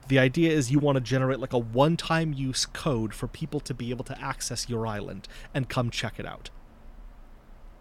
[0.07, 3.59] The idea is you want to generate like a one time use code for people
[3.61, 6.49] to be able to access your island and come check it out.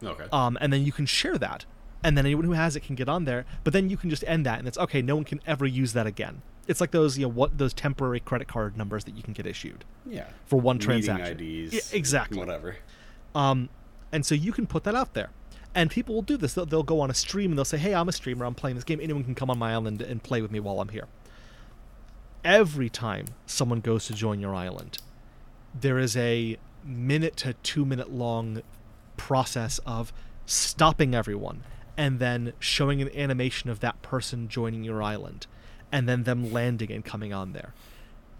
[0.03, 0.25] Okay.
[0.33, 1.67] Um, and then you can share that.
[2.03, 4.25] And then anyone who has it can get on there, but then you can just
[4.27, 6.43] end that and it's okay, no one can ever use that again.
[6.67, 9.47] It's like those, you know, what those temporary credit card numbers that you can get
[9.47, 10.27] issued yeah.
[10.47, 11.41] for one Meeting transaction.
[11.41, 11.75] IDs.
[11.75, 12.39] Yeah, exactly.
[12.39, 12.77] Whatever.
[13.35, 13.69] Um,
[14.12, 15.31] and so you can put that out there.
[15.75, 16.55] And people will do this.
[16.55, 18.45] They'll, they'll go on a stream and they'll say, hey, I'm a streamer.
[18.45, 19.01] I'm playing this game.
[19.03, 21.09] Anyone can come on my island and play with me while I'm here.
[22.45, 24.99] Every time someone goes to join your island,
[25.79, 28.62] there is a minute to two minute long
[29.16, 30.12] process of
[30.47, 31.64] stopping everyone
[31.97, 35.47] and then showing an animation of that person joining your island
[35.91, 37.72] and then them landing and coming on there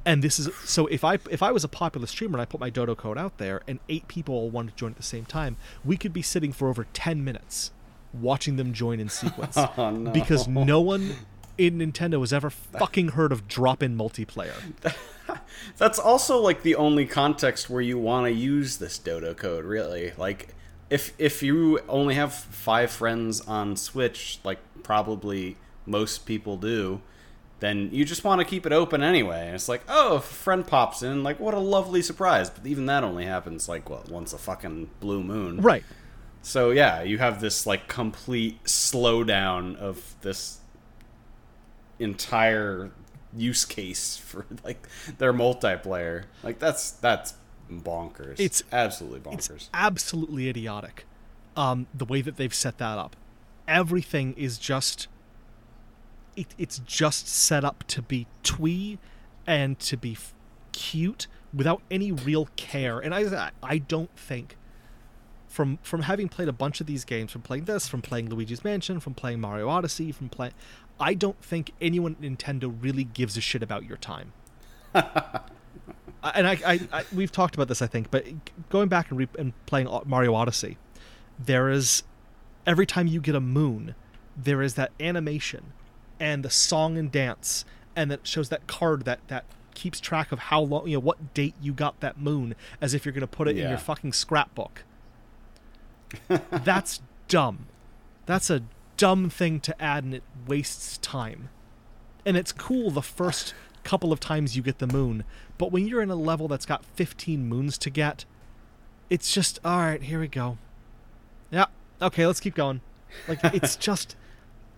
[0.07, 2.61] and this is so if i if i was a popular streamer and i put
[2.61, 5.25] my dodo code out there and eight people all wanted to join at the same
[5.25, 7.71] time we could be sitting for over 10 minutes
[8.13, 10.11] watching them join in sequence Oh, no.
[10.11, 11.17] because no one
[11.57, 14.55] in nintendo has ever fucking heard of drop-in multiplayer
[15.79, 20.13] That's also like the only context where you want to use this dodo code, really.
[20.19, 20.49] Like
[20.91, 27.01] if if you only have 5 friends on Switch, like probably most people do,
[27.65, 29.47] then you just want to keep it open anyway.
[29.47, 32.67] And it's like, "Oh, if a friend pops in, like what a lovely surprise." But
[32.67, 35.61] even that only happens like what, once a fucking blue moon.
[35.61, 35.83] right
[36.43, 40.59] So yeah, you have this like complete slowdown of this
[41.99, 42.91] entire
[43.37, 44.87] use case for like
[45.19, 46.25] their multiplayer.
[46.43, 47.35] Like that's that's
[47.71, 48.35] bonkers.
[48.41, 49.69] It's- absolutely it's bonkers.
[49.73, 51.07] absolutely idiotic
[51.57, 53.17] um, the way that they've set that up
[53.67, 55.09] everything is just
[56.37, 58.99] it, it's just set up to be twee
[59.47, 60.35] and to be f-
[60.73, 62.99] cute without any real care.
[62.99, 64.57] And i i don't think
[65.49, 68.65] from from having played a bunch of these games from playing this from playing luigi's
[68.65, 70.53] mansion from playing mario odyssey from playing
[70.99, 74.33] i don't think anyone at nintendo really gives a shit about your time.
[76.35, 78.25] And I, I, I we've talked about this I think, but
[78.71, 80.79] going back and, re- and playing Mario Odyssey,
[81.39, 82.03] there is
[82.67, 83.95] every time you get a moon,
[84.35, 85.75] there is that animation
[86.25, 87.65] and the song and dance,
[87.95, 89.45] and that shows that card that that
[89.75, 93.05] keeps track of how long you know what date you got that moon, as if
[93.05, 94.85] you're gonna put it in your fucking scrapbook.
[96.51, 97.67] That's dumb.
[98.27, 98.63] That's a
[98.97, 101.49] dumb thing to add, and it wastes time
[102.25, 103.55] and it's cool the first
[103.85, 105.25] couple of times you get the moon
[105.59, 108.25] but when you're in a level that's got 15 moons to get
[109.11, 110.57] it's just all right here we go
[111.51, 111.67] yeah
[112.01, 112.81] okay let's keep going
[113.29, 114.17] like it's just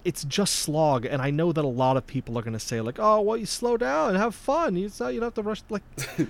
[0.06, 2.80] it's just slog and i know that a lot of people are going to say
[2.80, 5.82] like oh well you slow down have fun you, you don't have to rush like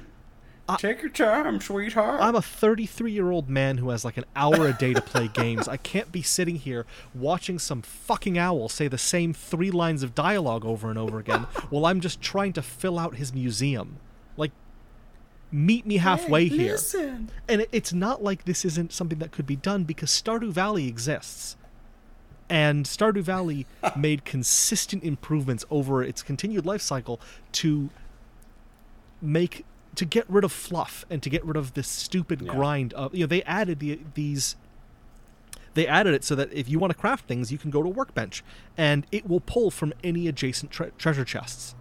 [0.78, 2.20] Take your time, sweetheart.
[2.20, 5.28] I'm a 33 year old man who has like an hour a day to play
[5.32, 5.68] games.
[5.68, 10.14] I can't be sitting here watching some fucking owl say the same three lines of
[10.14, 13.98] dialogue over and over again while I'm just trying to fill out his museum.
[14.36, 14.50] Like,
[15.52, 16.72] meet me halfway Hey, here.
[16.72, 17.30] Listen.
[17.48, 20.88] And it, it's not like this isn't something that could be done because Stardew Valley
[20.88, 21.56] exists.
[22.48, 23.66] And Stardew Valley
[23.96, 27.20] made consistent improvements over its continued life cycle
[27.52, 27.90] to
[29.20, 32.52] make to get rid of fluff and to get rid of this stupid Yeah.
[32.52, 34.56] grind of you know they added the, these
[35.74, 37.88] they added it so that if you want to craft things, you can go to
[37.88, 38.42] a workbench
[38.78, 41.74] and it will pull from any adjacent tre- treasure chests.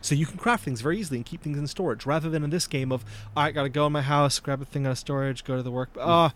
[0.00, 2.50] So you can craft things very easily and keep things in storage, rather than in
[2.50, 3.04] this game of
[3.36, 5.70] I gotta go in my house, grab a thing out of storage, go to the
[5.70, 5.90] work.
[5.96, 6.30] Oh,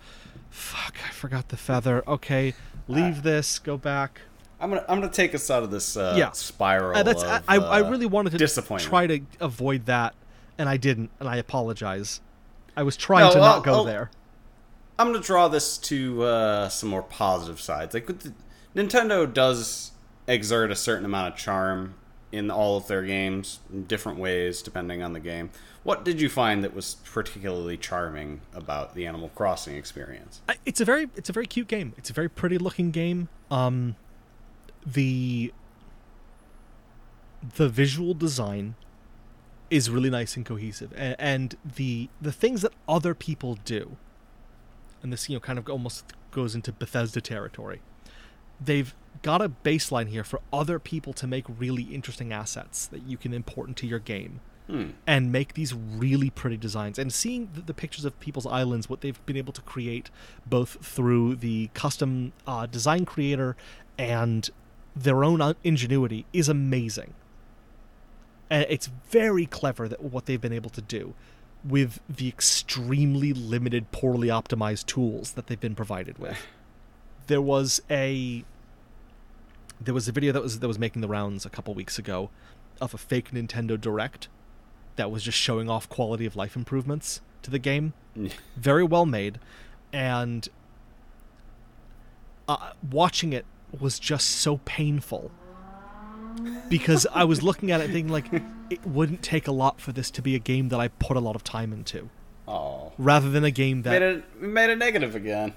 [0.50, 0.96] fuck!
[1.08, 2.04] I forgot the feather.
[2.06, 2.54] Okay,
[2.88, 4.20] leave this, go back.
[4.60, 6.30] I'm gonna I'm gonna take us out of this uh, Yeah.
[6.32, 6.96] spiral.
[6.96, 10.14] Uh, that's of, I, I uh, really wanted to try to avoid that,
[10.58, 12.20] and I didn't, and I apologize.
[12.76, 14.10] I was trying No, to I'll- not go I'll- there.
[14.98, 17.94] I'm gonna draw this to uh, some more positive sides.
[17.94, 18.32] Like the,
[18.76, 19.90] Nintendo does
[20.28, 21.94] exert a certain amount of charm
[22.34, 25.50] in all of their games in different ways depending on the game.
[25.84, 30.40] What did you find that was particularly charming about the Animal Crossing experience?
[30.66, 31.94] It's a very it's a very cute game.
[31.96, 33.28] It's a very pretty looking game.
[33.50, 33.96] Um,
[34.84, 35.52] the
[37.56, 38.74] the visual design
[39.70, 43.96] is really nice and cohesive, and, and the the things that other people do,
[45.02, 47.80] and this you know kind of almost goes into Bethesda territory.
[48.60, 53.16] They've got a baseline here for other people to make really interesting assets that you
[53.16, 54.92] can import into your game Hmm.
[55.06, 56.98] and make these really pretty designs.
[56.98, 60.08] And seeing the, the pictures of people's islands, what they've been able to create,
[60.46, 63.56] both through the custom uh, design creator
[63.98, 64.48] and
[64.96, 67.12] their own uh, ingenuity, is amazing.
[68.48, 71.12] And it's very clever that what they've been able to do
[71.62, 76.38] with the extremely limited, poorly optimized tools that they've been provided with.
[77.26, 78.44] There was a
[79.84, 82.30] there was a video that was that was making the rounds a couple weeks ago
[82.80, 84.28] of a fake Nintendo Direct
[84.96, 87.92] that was just showing off quality of life improvements to the game.
[88.56, 89.38] Very well made,
[89.92, 90.48] and
[92.48, 93.44] uh, watching it
[93.80, 95.30] was just so painful
[96.68, 98.26] because I was looking at it thinking like
[98.70, 101.20] it wouldn't take a lot for this to be a game that I put a
[101.20, 102.10] lot of time into,
[102.46, 105.54] Oh, rather than a game that made it made it negative again.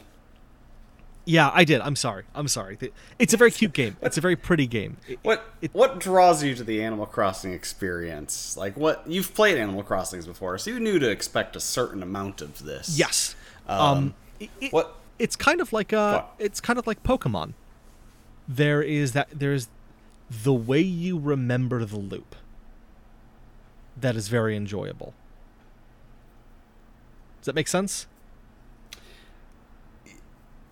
[1.27, 1.81] Yeah I did.
[1.81, 2.23] I'm sorry.
[2.33, 2.79] I'm sorry.
[3.19, 3.97] It's a very cute game.
[4.01, 4.97] It's a very pretty game.
[5.07, 8.57] It- What It- what draws you to the Animal Crossing experience?
[8.57, 12.41] Like what you've played Animal Crossings before, so you knew to expect a certain amount
[12.41, 12.97] of this.
[12.97, 13.35] Yes.
[13.67, 17.53] Um, Um, it- it- what- It's kind of like uh it's kind of like Pokemon.
[18.47, 19.67] There is that there's
[20.29, 22.35] the way you remember the loop.
[23.99, 25.13] That is very enjoyable.
[27.41, 28.05] Does that make sense?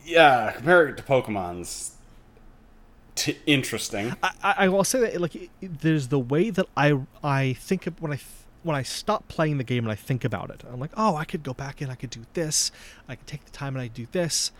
[0.05, 1.95] Yeah, compare it to Pokemon's
[3.15, 4.13] t- interesting.
[4.21, 8.11] I, I, will say that like there's the way that I I think of when
[8.11, 8.27] I th-
[8.63, 10.63] when I stop playing the game and I think about it.
[10.71, 12.71] I'm like, oh, I could go back and I could do this.
[13.07, 14.51] I could take the time and I do this,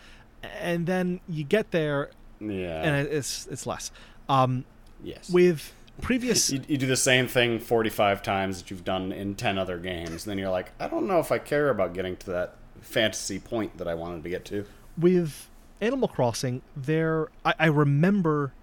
[0.60, 2.82] and then you get there Yeah.
[2.84, 3.92] and it's it's less.
[4.28, 4.66] Um,
[5.04, 5.30] yes.
[5.30, 5.72] with
[6.02, 9.78] previous you, you do the same thing 45 times that you've done in 10 other
[9.78, 12.56] games, and then you're like, I don't know if I care about getting to that
[12.82, 14.66] fantasy point that I wanted to get to.
[14.98, 15.50] With
[15.82, 18.54] Animal Crossing, there I, I remember.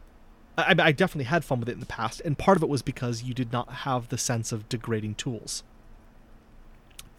[0.57, 2.83] I, I definitely had fun with it in the past, and part of it was
[2.83, 5.63] because you did not have the sense of degrading tools.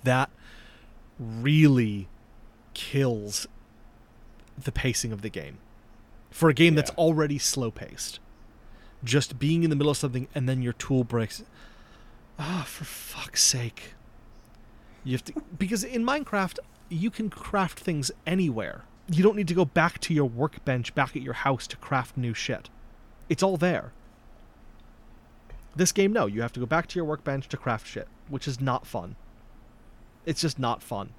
[0.04, 0.30] That
[1.20, 2.08] really
[2.74, 3.48] kills
[4.62, 5.58] the pacing of the game.
[6.30, 8.20] For a game that's already slow paced,
[9.04, 11.44] just being in the middle of something and then your tool breaks.
[12.40, 13.94] Ah, for fuck's sake.
[15.04, 16.58] You have to because in Minecraft
[16.90, 18.84] you can craft things anywhere.
[19.10, 22.18] You don't need to go back to your workbench back at your house to craft
[22.18, 22.70] new shit.
[23.30, 23.92] It's all there.
[25.76, 28.48] This game no, you have to go back to your workbench to craft shit, which
[28.48, 29.16] is not fun.
[30.26, 31.10] It's just not fun.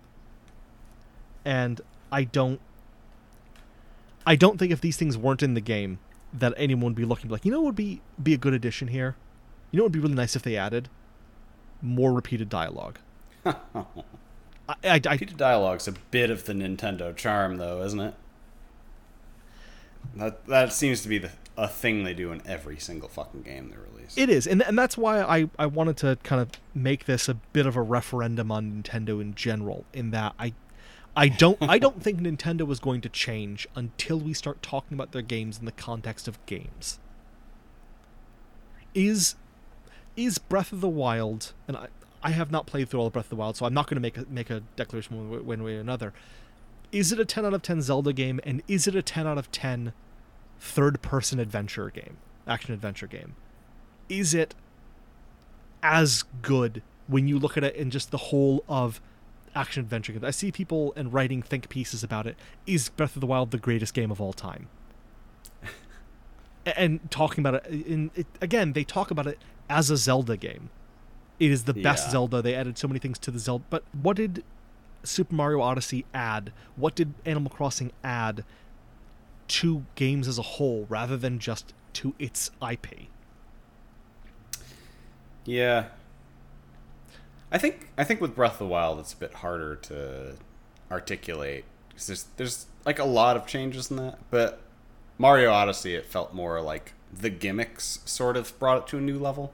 [1.44, 1.80] And
[2.10, 2.60] I don't
[4.26, 5.98] I don't think if these things weren't in the game
[6.32, 8.88] that anyone would be looking like, you know what would be be a good addition
[8.88, 9.16] here?
[9.70, 10.88] You know what would be really nice if they added
[11.82, 12.98] more repeated dialogue.
[14.68, 18.14] I, I, I, Repeated dialogue's a bit of the Nintendo charm, though, isn't it?
[20.16, 23.70] That that seems to be the, a thing they do in every single fucking game
[23.70, 24.16] they release.
[24.16, 27.34] It is, and and that's why I I wanted to kind of make this a
[27.34, 29.84] bit of a referendum on Nintendo in general.
[29.92, 30.54] In that I
[31.16, 35.12] I don't I don't think Nintendo is going to change until we start talking about
[35.12, 36.98] their games in the context of games.
[38.94, 39.34] Is
[40.16, 41.88] is Breath of the Wild and I
[42.24, 43.96] I have not played through all of Breath of the Wild, so I'm not going
[43.96, 46.14] to make a make a declaration one way, one way or another.
[46.90, 49.36] Is it a 10 out of 10 Zelda game and is it a 10 out
[49.36, 49.92] of 10
[50.58, 52.16] third person adventure game,
[52.46, 53.36] action adventure game?
[54.08, 54.54] Is it
[55.82, 59.02] as good when you look at it in just the whole of
[59.54, 60.24] action adventure games?
[60.24, 62.36] I see people and writing think pieces about it.
[62.66, 64.68] Is Breath of the Wild the greatest game of all time?
[66.64, 70.70] And talking about it in it, again, they talk about it as a Zelda game.
[71.38, 72.12] It is the best Yeah.
[72.12, 72.42] Zelda.
[72.42, 73.64] They added so many things to the Zelda.
[73.70, 74.44] But what did
[75.02, 76.52] Super Mario Odyssey add?
[76.76, 78.44] What did Animal Crossing add
[79.48, 83.08] to games as a whole rather than just to its IP?
[85.44, 85.86] Yeah.
[87.52, 90.34] I think I think with Breath of the Wild it's a bit harder to
[90.90, 94.60] articulate because there's there's like a lot of changes in that, but
[95.18, 99.18] Mario Odyssey it felt more like the gimmicks sort of brought it to a new
[99.18, 99.52] level.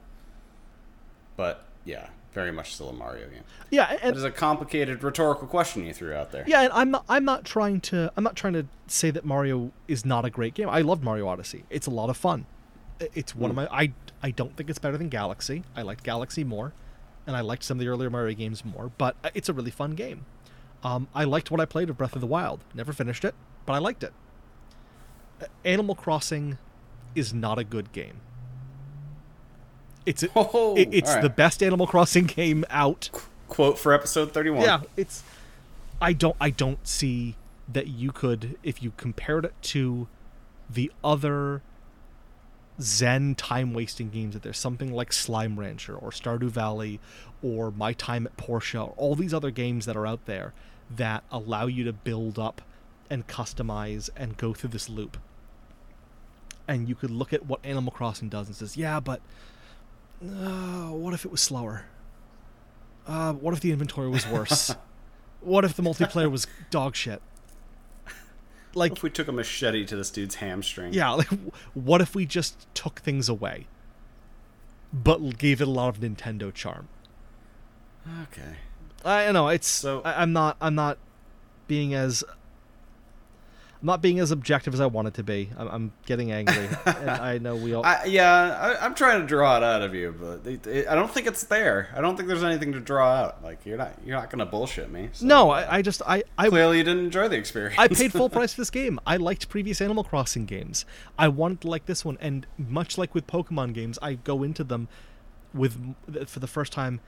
[1.37, 3.43] But yeah, very much still a Mario game.
[3.69, 6.43] Yeah, That and is a complicated rhetorical question you threw out there.
[6.47, 9.71] yeah, and I'm not I'm not trying to I'm not trying to say that Mario
[9.87, 10.69] is not a great game.
[10.69, 11.63] I love Mario Odyssey.
[11.69, 12.45] It's a lot of fun.
[12.99, 15.63] It's one of my I I don't think it's better than Galaxy.
[15.75, 16.73] I liked Galaxy more,
[17.25, 18.91] and I liked some of the earlier Mario games more.
[18.97, 20.25] But uh, it's a really fun game.
[20.83, 22.63] Um, I liked what I played of Breath of the Wild.
[22.73, 24.13] Never finished it, but I liked it.
[25.41, 26.57] Uh, Animal Crossing
[27.15, 28.21] is not a good game.
[30.05, 31.23] It's a, Oh, it- it's alright.
[31.23, 33.09] the best Animal Crossing game out.
[33.47, 34.61] Quote for episode 31.
[34.63, 35.23] Yeah, it's
[36.01, 37.35] I don't I don't see
[37.71, 40.07] that you could if you compared it to
[40.69, 41.61] the other
[42.79, 46.99] Zen time wasting games that there's something like Slime Rancher or Stardew Valley
[47.43, 50.53] or My Time at Portia or all these other games that are out there
[50.89, 52.61] that allow you to build up
[53.09, 55.17] and customize and go through this loop.
[56.67, 59.21] And you could look at what Animal Crossing does and says, yeah, but
[60.23, 61.85] uh, what if it was slower?
[63.07, 64.73] Uh, what if the inventory was worse?
[65.41, 67.21] what if the multiplayer was dog shit?
[68.73, 70.93] Like, If we took a machete to this dude's hamstring.
[70.93, 71.27] yeah, like,
[71.73, 73.67] what if we just took things away,
[74.93, 76.87] but gave it a lot of Nintendo charm?
[78.23, 78.55] Okay.
[79.03, 79.67] I I know it's.
[79.67, 80.55] So- I, I'm not.
[80.61, 80.97] I'm not
[81.67, 82.23] being as.
[83.81, 85.49] I'm not being as objective as I wanted to be.
[85.57, 87.83] I'm, I'm getting angry, and I know we all.
[87.83, 90.93] I, yeah, I, I'm trying to draw it out of you, but it, it, I
[90.93, 91.89] don't think it's there.
[91.95, 93.43] I don't think there's anything to draw out.
[93.43, 95.09] Like you're not you're not gonna bullshit me.
[95.13, 97.75] so- no, I, I just I I Clearly, you didn't enjoy the experience.
[97.79, 98.99] I paid full price for this game.
[99.07, 100.85] I liked previous Animal Crossing games.
[101.17, 104.63] I wanted to like this one, and much like with Pokemon games, I go into
[104.63, 104.89] them
[105.53, 105.95] with
[106.27, 107.01] for the first time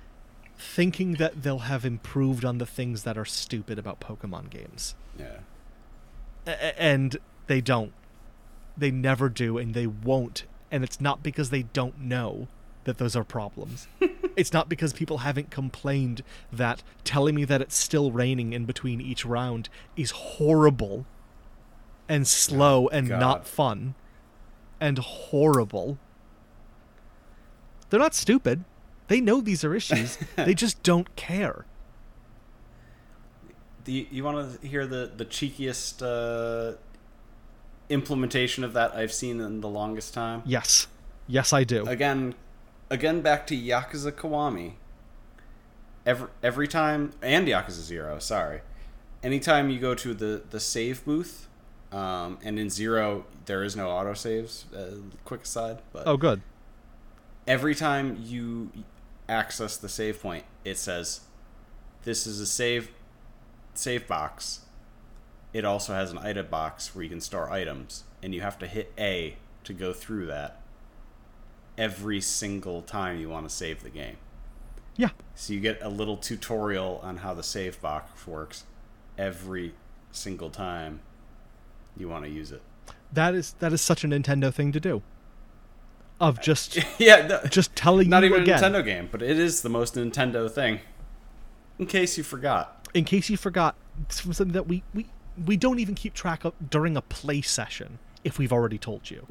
[0.57, 5.37] thinking that they'll have improved on the things that are stupid about Pokemon games, yeah.
[6.45, 7.17] And
[7.47, 7.93] they don't.
[8.77, 10.45] They never do, and they won't.
[10.71, 12.47] And it's not because they don't know
[12.85, 13.87] that those are problems.
[14.35, 18.99] it's not because people haven't complained that telling me that it's still raining in between
[18.99, 21.05] each round is horrible
[22.09, 23.19] and slow oh, and God.
[23.19, 23.95] not fun
[24.79, 25.97] and horrible.
[27.89, 28.63] They're not stupid.
[29.07, 30.17] They know these are issues.
[30.35, 31.65] they just don't care.
[33.85, 36.77] You, you want to hear the the cheekiest uh,
[37.89, 40.41] implementation of that I've seen in the longest time?
[40.45, 40.87] Yes.
[41.27, 41.85] Yes, I do.
[41.87, 42.35] Again,
[42.89, 44.73] again back to Yakuza Kiwami.
[46.05, 48.61] Every every time and Yakuza Zero, sorry.
[49.21, 51.47] Anytime you go to the the save booth,
[51.91, 54.65] um, and in Zero there is no autosaves.
[54.75, 56.41] Uh, quick aside, but oh, good.
[57.47, 58.71] every time you
[59.29, 61.21] access the save point, it says,
[62.03, 62.89] "This is a save
[63.73, 64.61] save box."
[65.53, 68.67] It also has an item box where you can store items, and you have to
[68.67, 70.59] hit A to go through that
[71.77, 74.17] every single time you want to save the game.
[74.95, 75.09] Yeah.
[75.35, 78.63] So you get a little tutorial on how the save box works
[79.17, 79.73] every
[80.11, 80.99] single time
[81.97, 82.61] you want to use it.
[83.11, 85.01] That is that is such a Nintendo thing to do.
[86.19, 88.09] Of just yeah, no, just telling you.
[88.09, 88.63] not even again.
[88.63, 90.79] a Nintendo game, but it is the most Nintendo thing.
[91.79, 92.82] In case you forgot.
[92.93, 93.75] In case you forgot,
[94.07, 95.07] this was something that we, we
[95.45, 99.27] we don't even keep track of during a play session if we've already told you.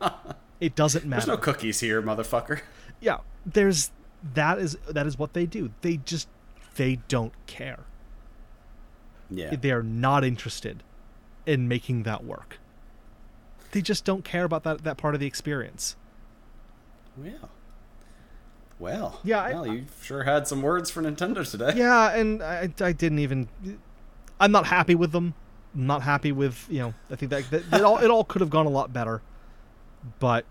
[0.60, 1.26] it doesn't matter.
[1.26, 2.60] There's no cookies here, motherfucker.
[3.00, 3.90] yeah, there's
[4.34, 5.70] that is that is what they do.
[5.82, 6.28] They just
[6.76, 7.80] they don't care.
[9.30, 9.54] Yeah.
[9.56, 10.82] They're not interested
[11.46, 12.58] in making that work.
[13.72, 15.96] They just don't care about that that part of the experience.
[17.16, 17.50] Well.
[18.78, 19.20] Well.
[19.24, 21.72] Yeah, I- Well, you sure had some words for Nintendo today.
[21.76, 23.48] Yeah, and I, I didn't even.
[24.40, 25.34] I'm not happy with them.
[25.74, 26.94] I'm not happy with you know.
[27.10, 29.20] I think that, that it all it all could have gone a lot better,
[30.18, 30.44] but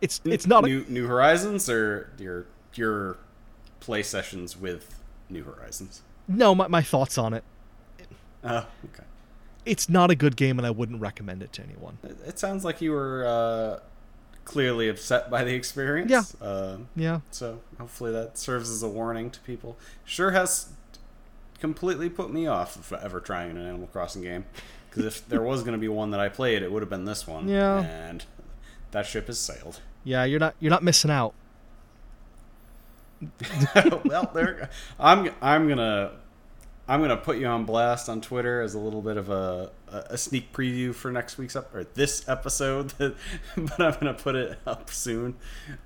[0.00, 0.64] it's it's not.
[0.64, 3.18] A, New New Horizons or your your
[3.80, 6.02] play sessions with New Horizons.
[6.28, 7.44] no, my my thoughts on it.
[8.44, 9.04] Oh, okay.
[9.64, 11.98] It's not a good game, and I wouldn't recommend it to anyone.
[12.02, 13.80] It, it sounds like you were uh,
[14.44, 16.10] clearly upset by the experience.
[16.10, 16.24] Yeah.
[16.46, 19.76] Uh, Yeah, so hopefully that serves as a warning to people.
[20.04, 20.70] Sure has
[21.60, 24.44] completely put me off of ever trying an Animal Crossing game.
[24.90, 27.04] Because if there was going to be one that I played, it would have been
[27.06, 27.48] this one.
[27.48, 27.80] Yeah.
[27.82, 28.24] And
[28.90, 29.80] that ship has sailed.
[30.04, 30.24] yeah.
[30.24, 31.34] You're not you're not missing out.
[34.04, 34.68] well, there.
[34.98, 36.12] I'm I'm gonna
[36.88, 40.18] I'm gonna put you on blast on Twitter as a little bit of a, a
[40.18, 44.90] sneak preview for next week's up or this episode, but I'm gonna put it up
[44.90, 45.36] soon.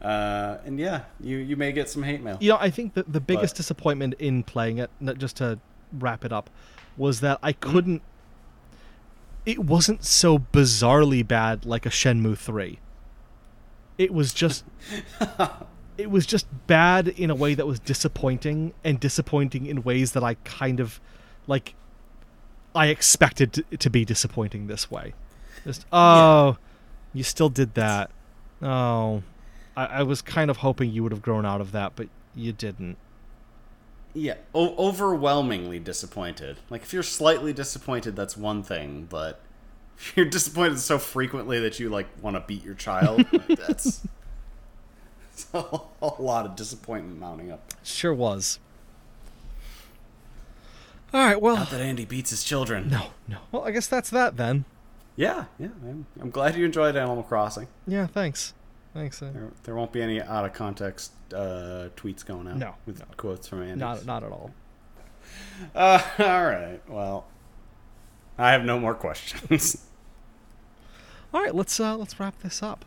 [0.01, 2.39] Uh, and yeah, you you may get some hate mail.
[2.41, 5.59] You know, I think that the biggest But- disappointment in playing it, just to
[5.93, 6.49] wrap it up,
[6.97, 7.71] was that I Mm-hmm.
[7.73, 8.03] couldn't.
[9.45, 12.81] It wasn't so bizarrely bad like a Shenmue three.
[13.99, 14.65] It was just.
[15.99, 20.25] it was just bad in a way that was disappointing, and disappointing in ways that
[20.25, 21.01] I kind of,
[21.47, 21.75] like.
[22.75, 25.15] I expected to, to be disappointing this way.
[25.65, 26.59] Just oh,
[27.15, 28.11] you still did that.
[28.61, 29.23] Oh,
[29.77, 32.53] I, I was kind of hoping you would have grown out of that, but you
[32.53, 32.99] didn't.
[34.15, 36.59] Yeah, o- overwhelmingly disappointed.
[36.71, 39.41] Like if you're slightly disappointed, that's one thing, but
[39.99, 44.07] if you're disappointed so frequently that you like want to beat your child, that's
[45.55, 47.73] a, a lot of disappointment mounting up.
[47.83, 48.59] Sure was.
[51.15, 52.89] All right, well, Not that Andy beats his children.
[52.91, 53.39] no, no.
[53.53, 54.65] Well, I guess that's that then.
[55.15, 55.69] Yeah, yeah.
[55.83, 57.69] I'm, I'm glad you enjoyed Animal Crossing.
[57.87, 58.53] Yeah, thanks.
[58.93, 59.23] Thanks.
[59.23, 62.99] Uh, There, there won't be any out of context uh, tweets going out No, with
[62.99, 63.05] no.
[63.17, 63.77] quotes from Andy.
[63.81, 64.51] not not at all.
[65.75, 66.81] Uh, all right.
[66.89, 67.27] Well,
[68.39, 69.87] I have no more questions.
[71.35, 72.85] All right, let's uh let's wrap this up.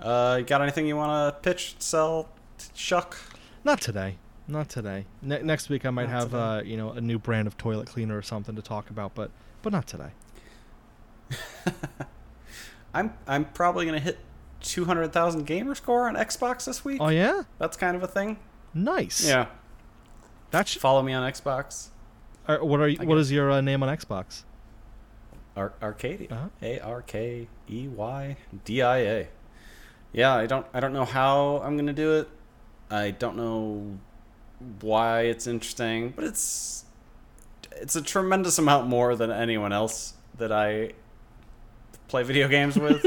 [0.00, 2.28] Uh, you got anything you want to pitch, sell,
[2.74, 3.16] shuck?
[3.64, 4.16] Not today.
[4.46, 5.04] Not today.
[5.20, 7.86] Ne- next week I might Not have uh you know a new brand of toilet
[7.88, 9.30] cleaner or something to talk about, but
[9.62, 10.10] but not today.
[12.94, 14.18] I'm I'm probably gonna hit
[14.60, 16.98] two hundred thousand gamer score on Xbox this week.
[17.00, 18.38] Oh yeah, That's kind of a thing.
[18.74, 19.26] nice.
[19.26, 19.46] Yeah.
[20.50, 21.88] That's Follow me on Xbox.
[22.46, 24.44] uh, what are you, what is your uh, name on Xbox?
[25.54, 26.28] Ar- Arcadia.
[26.30, 26.48] Uh-huh.
[26.62, 29.28] A R K E Y D I A.
[30.12, 32.28] Yeah, I don't I don't know how I'm gonna do it.
[32.90, 33.98] I don't know
[34.80, 36.84] why it's interesting, but it's
[37.76, 40.92] it's a tremendous amount more than anyone else that I
[42.08, 43.06] play video games with.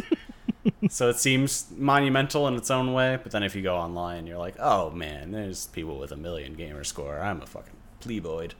[0.89, 4.37] so it seems monumental in its own way, but then if you go online, you're
[4.37, 7.19] like, oh man, there's people with a million gamer score.
[7.19, 8.51] I'm a fucking pleboid.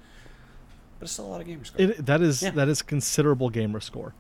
[1.00, 1.82] But it's still a lot of gamer score.
[1.82, 2.52] It, that is Yeah.
[2.52, 4.14] that is considerable gamer score.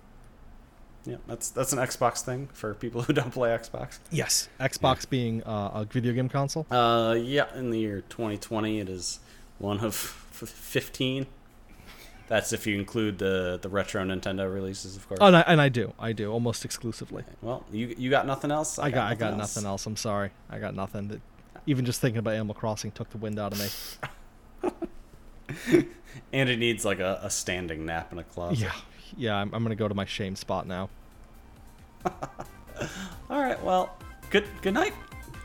[1.05, 3.99] Yeah, that's that's an Xbox thing for people who don't play Xbox.
[4.11, 6.65] Yes, Xbox being uh, a video game console.
[6.69, 9.19] Uh, yeah, in the year 2020, it is
[9.57, 9.95] one of
[10.31, 11.25] 15.
[12.27, 15.17] That's if you include the the retro Nintendo releases, of course.
[15.21, 17.23] Oh, and I, and I do, I do, almost exclusively.
[17.41, 18.79] Well, you you got nothing else.
[18.79, 19.85] I got, I got nothing else.
[19.85, 21.09] I'm sorry, I got nothing.
[21.09, 21.19] That
[21.65, 23.67] even just thinking about Animal Crossing took the wind out of me.
[26.33, 28.59] And it needs like a, a standing nap in a closet.
[28.59, 28.71] Yeah,
[29.17, 29.35] yeah.
[29.35, 30.89] I'm, I'm gonna go to my shame spot now.
[33.29, 33.61] All right.
[33.63, 33.95] Well,
[34.29, 34.93] good good night,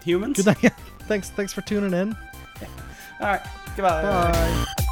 [0.04, 0.36] humans.
[0.36, 0.72] Good night.
[1.00, 2.16] thanks, thanks for tuning in.
[3.20, 3.42] All right.
[3.76, 4.02] Goodbye.
[4.02, 4.82] Bye.